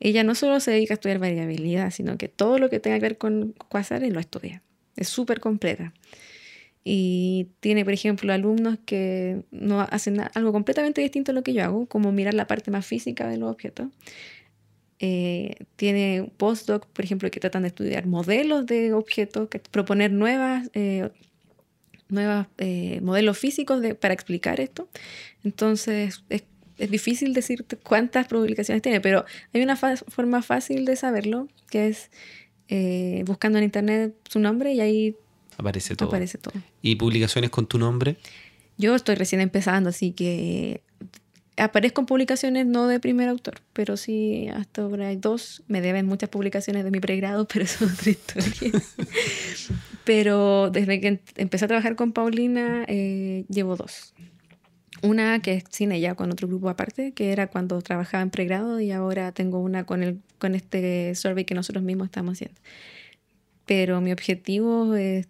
[0.00, 3.02] Ella no solo se dedica a estudiar variabilidad, sino que todo lo que tenga que
[3.02, 4.62] ver con cuasares lo estudia.
[4.96, 5.92] Es súper completa.
[6.90, 11.62] Y tiene, por ejemplo, alumnos que no hacen algo completamente distinto a lo que yo
[11.62, 13.88] hago, como mirar la parte más física de los objetos.
[14.98, 20.70] Eh, tiene postdoc, por ejemplo, que tratan de estudiar modelos de objetos, que proponer nuevas,
[20.72, 21.10] eh,
[22.08, 24.88] nuevas eh, modelos físicos para explicar esto.
[25.44, 26.44] Entonces, es,
[26.78, 32.10] es difícil decirte cuántas publicaciones tiene, pero hay una forma fácil de saberlo, que es
[32.68, 35.16] eh, buscando en internet su nombre y ahí
[35.58, 36.08] Aparece todo.
[36.08, 36.54] aparece todo.
[36.80, 38.16] ¿Y publicaciones con tu nombre?
[38.78, 40.82] Yo estoy recién empezando, así que
[41.56, 45.62] aparezco en publicaciones no de primer autor, pero sí hasta ahora hay dos.
[45.66, 48.80] Me deben muchas publicaciones de mi pregrado, pero es otra historia.
[50.04, 54.14] pero desde que em- empecé a trabajar con Paulina, eh, llevo dos.
[55.02, 58.80] Una que es sin ella, con otro grupo aparte, que era cuando trabajaba en pregrado,
[58.80, 62.60] y ahora tengo una con, el, con este survey que nosotros mismos estamos haciendo.
[63.64, 65.28] Pero mi objetivo es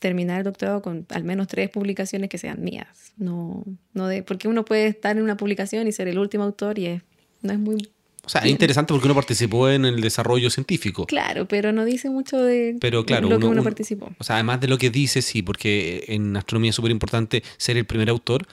[0.00, 3.12] terminar el doctorado con al menos tres publicaciones que sean mías.
[3.16, 6.78] No, no de, porque uno puede estar en una publicación y ser el último autor
[6.78, 7.02] y es,
[7.42, 7.88] no es muy
[8.24, 11.06] O sea, es interesante porque uno participó en el desarrollo científico.
[11.06, 14.10] claro, pero no dice mucho de Pero claro, lo que uno- uno uno- participó.
[14.18, 17.76] O sea, además de lo que dice, sí, porque en astronomía es súper importante ser
[17.76, 18.46] el primer autor,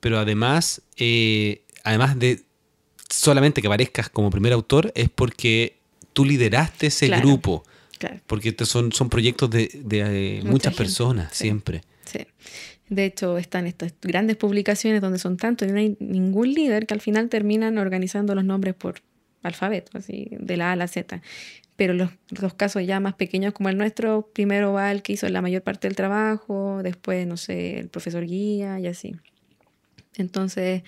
[0.00, 2.42] pero además, eh, además de
[3.08, 5.76] solamente que aparezcas como primer autor, es porque
[6.12, 7.26] tú lideraste ese Claro.
[7.28, 7.64] grupo,
[8.06, 11.44] Claro, porque estos son, son proyectos de, de, eh, Mucha muchas gente, personas, sí.
[11.44, 11.80] siempre.
[12.04, 12.26] sí.
[12.90, 16.92] De hecho, están estas grandes publicaciones donde son tantos y no hay ningún líder que
[16.92, 19.00] al final terminan organizando los nombres por
[19.42, 21.22] alfabeto, así, de la A a la Z.
[21.76, 25.26] Pero los, los casos ya más pequeños como el nuestro, primero va el que hizo
[25.30, 29.16] la mayor parte del trabajo, después, no sé, el profesor guía y así.
[30.16, 30.82] Entonces,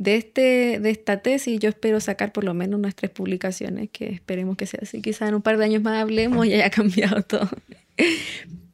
[0.00, 4.08] de, este, de esta tesis yo espero sacar por lo menos unas tres publicaciones, que
[4.08, 5.02] esperemos que sea así.
[5.02, 7.50] Quizás en un par de años más hablemos y haya cambiado todo.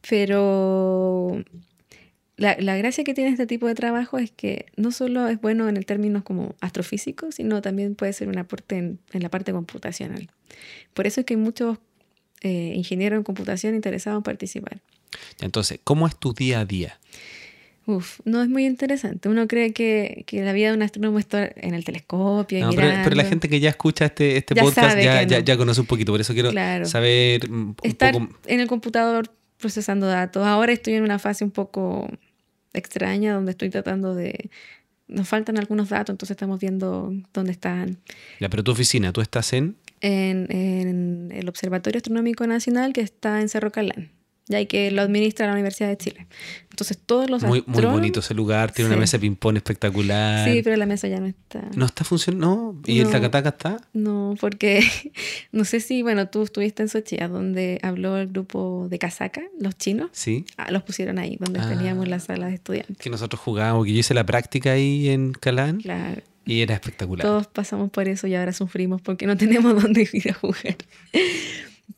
[0.08, 1.42] Pero
[2.36, 5.68] la, la gracia que tiene este tipo de trabajo es que no solo es bueno
[5.68, 9.50] en el términos como astrofísico, sino también puede ser un aporte en, en la parte
[9.50, 10.30] computacional.
[10.94, 11.78] Por eso es que hay muchos
[12.42, 14.80] eh, ingenieros en computación interesados en participar.
[15.40, 17.00] Entonces, ¿cómo es tu día a día?
[17.86, 19.28] Uf, no es muy interesante.
[19.28, 22.58] Uno cree que, que la vida de un astrónomo está en el telescopio.
[22.58, 25.38] Y No, pero, pero la gente que ya escucha este, este Ya podcast ya, ya,
[25.38, 26.84] ya conoce un poquito, por eso quiero Claro.
[26.86, 28.28] saber un estar poco.
[28.46, 30.44] en el computador procesando datos.
[30.44, 32.10] Ahora estoy en una fase un poco
[32.72, 34.50] extraña donde estoy tratando de...
[35.08, 37.98] Nos faltan algunos datos, entonces estamos viendo dónde están.
[38.40, 39.76] Ya, pero tu oficina, tú estás en.
[40.00, 44.10] En, en el Observatorio Astronómico Nacional que está en Cerro Calán,
[44.48, 46.26] ya que lo administra la Universidad de Chile.
[46.70, 50.46] Entonces todos los Muy, muy bonito ese lugar, tiene una mesa de ping-pong espectacular.
[50.48, 51.62] Sí, pero la mesa ya no está.
[51.74, 52.46] No está funcionando.
[52.46, 52.82] No.
[52.86, 53.12] ¿Y el No.
[53.12, 53.76] tacataca está?
[53.94, 54.80] No, porque
[55.52, 59.76] no sé si, bueno, tú estuviste en Sochi, donde habló el grupo de Casaca, los
[59.78, 60.10] chinos.
[60.12, 60.44] Sí.
[60.58, 61.68] Ah, los pusieron ahí, donde Ah.
[61.68, 62.98] teníamos la sala de estudiantes.
[62.98, 67.26] Que nosotros jugábamos, que yo hice la práctica ahí en Calán Claro, y era espectacular.
[67.26, 70.76] todos pasamos por eso y ahora sufrimos porque no tenemos dónde ir a jugar.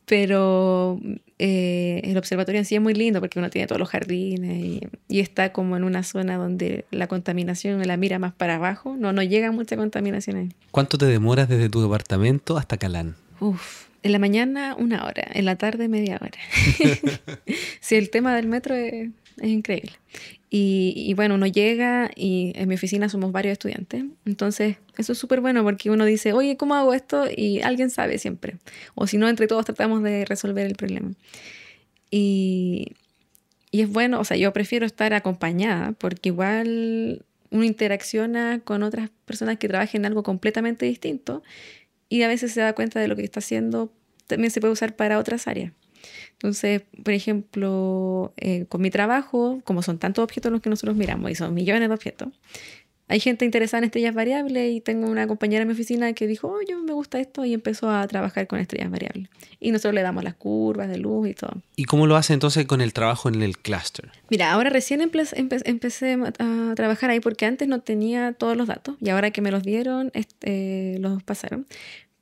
[0.08, 0.98] Pero
[1.38, 4.80] eh, el observatorio en sí es muy lindo porque uno tiene todos los jardines y,
[5.08, 8.96] y está como en una zona donde la contaminación la mira más para abajo.
[8.98, 10.48] No, no llega mucha contaminación ahí.
[10.70, 13.16] ¿Cuánto te demoras desde tu departamento hasta Calán?
[13.40, 16.38] Uf, en la mañana una hora, en la tarde media hora.
[17.80, 19.92] sí, el tema del metro es, es increíble.
[20.50, 24.04] Y, bueno, uno llega y en mi oficina somos varios estudiantes.
[24.24, 27.26] Entonces, eso es súper bueno porque uno dice, oye, ¿cómo hago esto?
[27.34, 28.56] Y alguien sabe siempre.
[28.94, 31.12] O si no, entre todos tratamos de resolver el problema.
[32.10, 32.92] Y,
[33.70, 39.10] y es bueno, o sea, yo prefiero estar acompañada porque igual uno interacciona con otras
[39.26, 41.42] personas que trabajen en algo completamente distinto
[42.08, 43.92] y a veces se da cuenta de lo que está haciendo,
[44.26, 45.72] también se puede usar para otras áreas.
[46.32, 51.30] Entonces, por ejemplo, eh, con mi trabajo, como son tantos objetos los que nosotros miramos
[51.30, 52.28] y son millones de objetos,
[53.10, 56.48] hay gente interesada en estrellas variables y tengo una compañera en mi oficina que dijo,
[56.48, 59.30] oh, yo me gusta esto y empezó a trabajar con estrellas variables.
[59.60, 61.62] Y nosotros le damos las curvas de luz y todo.
[61.74, 64.10] ¿Y cómo lo hace entonces con el trabajo en el cluster?
[64.28, 68.66] Mira, ahora recién empe- empe- empecé a trabajar ahí porque antes no tenía todos los
[68.68, 71.66] datos y ahora que me los dieron, este, los pasaron.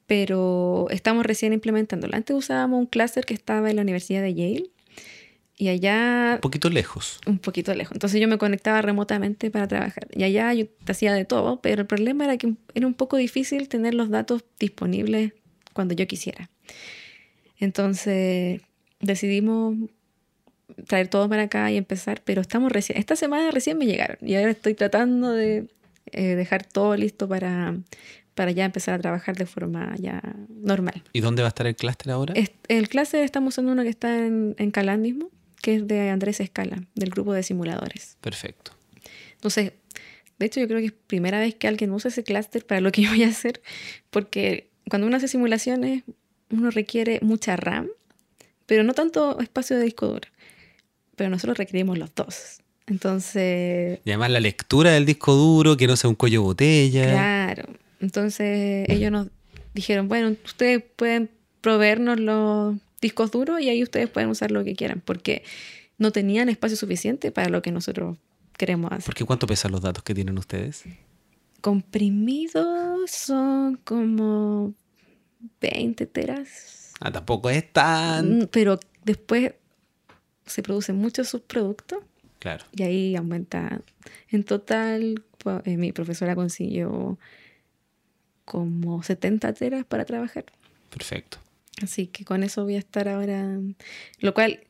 [0.07, 2.15] Pero estamos recién implementándolo.
[2.17, 4.71] Antes usábamos un clúster que estaba en la Universidad de Yale
[5.59, 7.19] y allá Un poquito lejos.
[7.27, 7.95] un poquito lejos.
[7.95, 10.07] Entonces yo me conectaba remotamente para trabajar.
[10.13, 13.69] Y allá yo hacía de todo, pero el problema era que era un poco difícil
[13.69, 15.33] tener los datos disponibles
[15.73, 16.51] cuando yo quisiera.
[17.59, 18.61] Entonces
[19.01, 19.77] decidimos
[20.87, 24.35] traer todo para acá y empezar, pero estamos recién, esta semana recién me llegaron y
[24.35, 25.69] ahora estoy tratando de
[26.13, 27.77] eh, dejar todo listo para,
[28.37, 30.21] para ya empezar a trabajar de forma ya
[30.51, 31.03] normal.
[31.13, 32.35] ¿Y dónde va a estar el cluster ahora?
[32.35, 35.31] Es- el clase estamos usando uno que está en, en Calán mismo,
[35.61, 38.17] que es de Andrés Escala, del grupo de simuladores.
[38.21, 38.71] Perfecto.
[39.33, 39.73] Entonces,
[40.39, 42.93] de hecho yo creo que es primera vez que alguien usa ese clúster para lo
[42.93, 43.63] que yo voy a hacer,
[44.11, 46.05] porque cuando uno hace simulaciones,
[46.51, 47.89] uno requiere mucha RAM,
[48.67, 50.29] pero no tanto espacio de disco duro.
[51.17, 52.59] Pero nosotros requerimos los dos.
[52.87, 57.05] Entonces, Y además la lectura del disco duro, que no sea un cuello botella.
[57.11, 57.65] Claro.
[58.01, 59.29] Entonces ellos nos
[59.75, 61.31] dijeron, bueno, ustedes pueden
[61.61, 65.43] proveernos los discos duros y ahí ustedes pueden usar lo que quieran, porque
[65.99, 68.17] no tenían espacio suficiente para lo que nosotros
[68.57, 69.05] queremos hacer.
[69.07, 70.85] Porque ¿cuánto pesan los datos que tienen ustedes?
[71.61, 74.75] Comprimidos son como
[75.61, 78.39] 20 teras, Ah, tampoco es tan...
[78.39, 79.53] Mm, pero después
[80.47, 81.99] se producen muchos subproductos
[82.39, 82.65] Claro.
[82.73, 83.83] y ahí aumenta.
[84.31, 87.19] En total, pues, eh, mi profesora consiguió
[88.47, 90.47] como 70 teras para trabajar.
[90.89, 91.37] Perfecto.
[91.83, 93.59] Así que con eso voy a estar ahora,
[94.21, 94.61] lo cual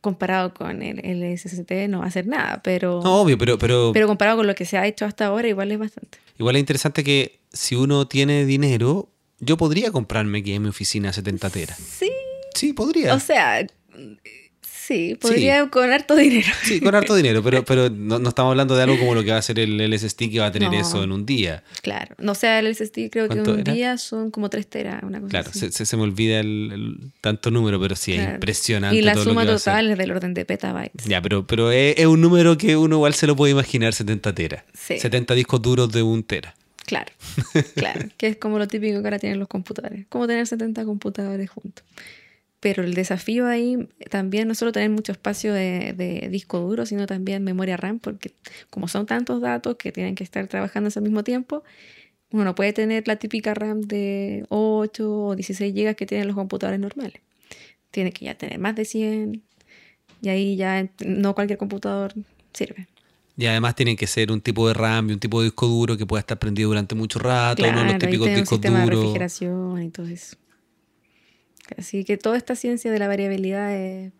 [0.00, 3.92] comparado con el, el SST no va a ser nada, pero, No, obvio, pero, pero,
[3.94, 6.18] pero comparado con lo que se ha hecho hasta ahora igual es bastante.
[6.38, 11.12] igual es interesante que si uno tiene dinero, yo podría comprarme aquí en mi oficina
[11.12, 11.78] 70 teras.
[11.78, 12.10] Sí,
[12.54, 13.14] Sí, podría.
[13.14, 13.64] o sea,
[14.90, 16.48] sí, podría con harto dinero.
[16.64, 19.30] Sí, con harto dinero, pero, pero no, no estamos hablando de algo como lo que
[19.30, 20.78] va a ser el LSD que va a tener No.
[20.80, 21.62] eso en un día.
[21.82, 23.72] Claro, no sé, el SST creo que ¿Cuánto un era?
[23.72, 25.60] día son como 3 teras, una cosa Claro, así.
[25.60, 28.34] se, se- se me olvida el, el tanto número, pero sí, es Claro.
[28.34, 28.96] impresionante.
[28.96, 29.72] Y la todo lo suma que a hacer.
[29.72, 31.06] total es del orden de petabytes.
[31.06, 34.34] Ya, pero, pero es, es un número que uno igual se lo puede imaginar, 70
[34.34, 34.64] teras.
[34.74, 34.98] Sí.
[34.98, 36.54] 70 discos duros de un tera.
[36.86, 37.12] Claro,
[37.76, 41.48] claro, que es como lo típico que ahora tienen los computadores, como tener 70 computadores
[41.48, 41.84] juntos.
[42.60, 47.06] Pero el desafío ahí también no solo tener mucho espacio de, de disco duro, sino
[47.06, 48.32] también memoria RAM, porque
[48.68, 51.64] como son tantos datos que tienen que estar trabajando al mismo tiempo,
[52.32, 56.36] uno no puede tener la típica RAM de 8 o 16 GB que tienen los
[56.36, 57.20] computadores normales.
[57.90, 59.42] Tiene que ya tener más de 100
[60.22, 62.14] y ahí ya no cualquier computador
[62.52, 62.86] sirve.
[63.36, 65.96] Y además tienen que ser un tipo de RAM y un tipo de disco duro
[65.96, 68.70] que pueda estar prendido durante mucho rato, no los ahí típicos tiene un discos de
[68.70, 68.88] duros.
[68.90, 70.36] refrigeración y todo eso.
[71.78, 74.12] Así que toda esta ciencia de la variabilidad es,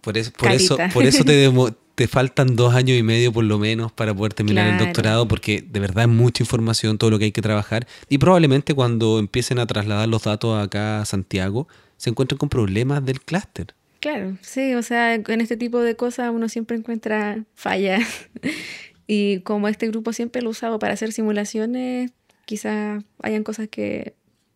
[0.00, 1.50] Por eso, por eso, por eso te,
[2.00, 5.62] te faltan dos años y medio por lo menos para poder terminar el doctorado, porque
[5.62, 7.86] de verdad es mucha información todo lo que hay que trabajar.
[8.08, 13.04] Y probablemente cuando empiecen a trasladar los datos acá a Santiago, se encuentren con problemas
[13.04, 13.74] del clúster.
[14.00, 18.02] Claro, sí, o sea, en este tipo de cosas uno siempre encuentra fallas.
[19.06, 22.12] y como este grupo siempre lo ha usado para hacer simulaciones,
[22.46, 24.14] quizás hayan cosas que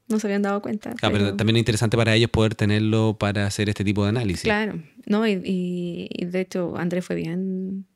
[0.08, 0.92] no se habían dado cuenta.
[0.94, 1.36] Claro, pero...
[1.36, 4.42] también es interesante para ellos poder tenerlo para hacer este tipo de análisis.
[4.42, 7.86] Claro, no, y, y, de hecho Andrés fue bien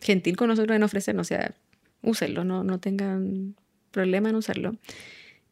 [0.00, 1.54] gentil con nosotros en ofrecernos, o sea,
[2.02, 3.54] úsenlo, no, no tengan
[3.90, 4.76] problema en usarlo.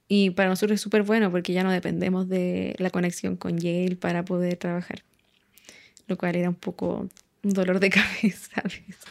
[0.08, 3.96] Y para nosotros es súper bueno porque ya no dependemos de la conexión con Yale
[3.96, 5.02] para poder trabajar,
[6.06, 7.08] lo cual era un poco
[7.52, 8.62] dolor de cabeza.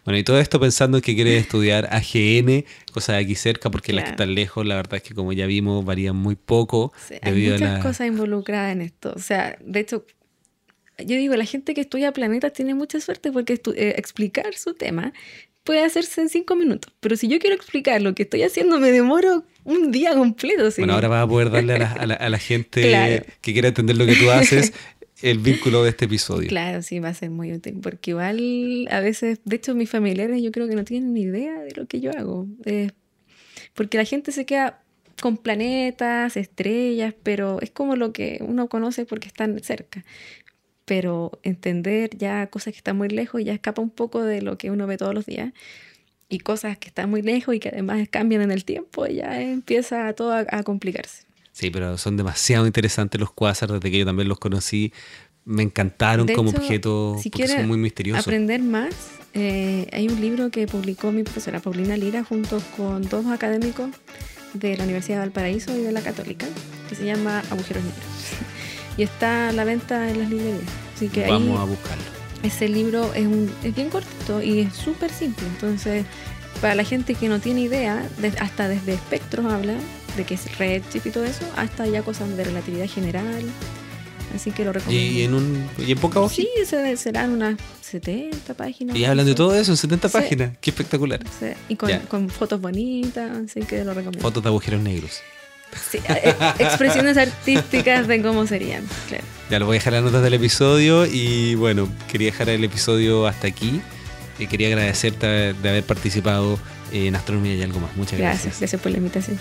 [0.06, 4.06] Bueno, y todo esto pensando que quieres estudiar AGN, cosas de aquí cerca, porque las
[4.06, 6.94] que están lejos, la verdad es que como ya vimos, varían muy poco.
[7.22, 9.14] hay muchas cosas involucradas en esto.
[9.16, 10.06] O sea, de hecho,
[11.00, 15.14] yo digo, la gente que estudia planetas tiene mucha suerte porque eh, explicar su tema
[15.68, 16.94] puede hacerse en cinco minutos.
[17.02, 20.70] Pero si yo quiero explicar lo que estoy haciendo, me demoro un día completo.
[20.78, 24.32] Bueno, ahora vas a poder darle a la, gente que quiera entender lo que tú
[24.32, 24.72] haces
[25.22, 26.48] el vínculo de este episodio.
[26.48, 30.42] Claro, sí, va a ser muy útil, porque igual a veces, de hecho mis familiares
[30.42, 32.48] yo creo que no tienen ni idea de lo que yo hago,
[33.74, 34.82] porque la gente se queda
[35.22, 40.06] con planetas, estrellas, pero es como lo que uno conoce porque están cerca.
[40.86, 44.72] Pero entender ya cosas que están muy lejos ya escapa un poco de lo que
[44.72, 45.54] uno ve todos los días.
[46.30, 50.14] Y cosas que están muy lejos y que además cambian en el tiempo, ya empieza
[50.14, 51.27] todo a complicarse.
[51.58, 54.94] Sí, pero son demasiado interesantes los cuásar desde que yo también los conocí.
[55.44, 58.28] Me encantaron como objetos porque son muy misteriosos.
[58.28, 58.94] aprender más,
[59.34, 63.90] eh, hay un libro que publicó mi profesora Paulina Lira junto con dos académicos
[64.54, 66.46] de la Universidad de Valparaíso y de la Católica,
[66.90, 68.06] que se llama Agujeros Negros.
[68.98, 70.62] y está a la venta en las librerías.
[70.96, 72.04] Así que Vamos a buscarlo.
[72.44, 75.48] Ese libro es, un, es bien cortito y es súper simple.
[75.48, 76.06] Entonces,
[76.62, 78.08] para la gente que no tiene idea,
[78.40, 79.74] hasta desde espectros habla,
[80.18, 83.44] de que es redshift y todo eso, hasta ya cosas de relatividad general.
[84.36, 85.20] Así que lo recomiendo.
[85.20, 86.36] ¿Y en, un, y en poca hoja?
[86.36, 86.50] Sí,
[86.98, 88.96] serán unas 70 páginas.
[88.96, 90.52] Y hablan de todo eso en 70 páginas.
[90.60, 91.22] Qué espectacular.
[91.70, 94.20] Y con, fotos bonitas, así que lo recomiendo.
[94.20, 95.22] Fotos de agujeros negros.
[95.92, 98.84] Sí, eh, expresiones artísticas de cómo serían.
[99.50, 102.64] Ya lo voy a dejar en las notas del episodio y bueno, quería dejar el
[102.64, 103.82] episodio hasta aquí.
[104.40, 106.60] Y eh, quería agradecerte de haber participado
[106.92, 107.96] en Astronomía y algo más.
[107.96, 108.44] Muchas gracias.
[108.44, 109.40] Gracias, gracias por la invitación.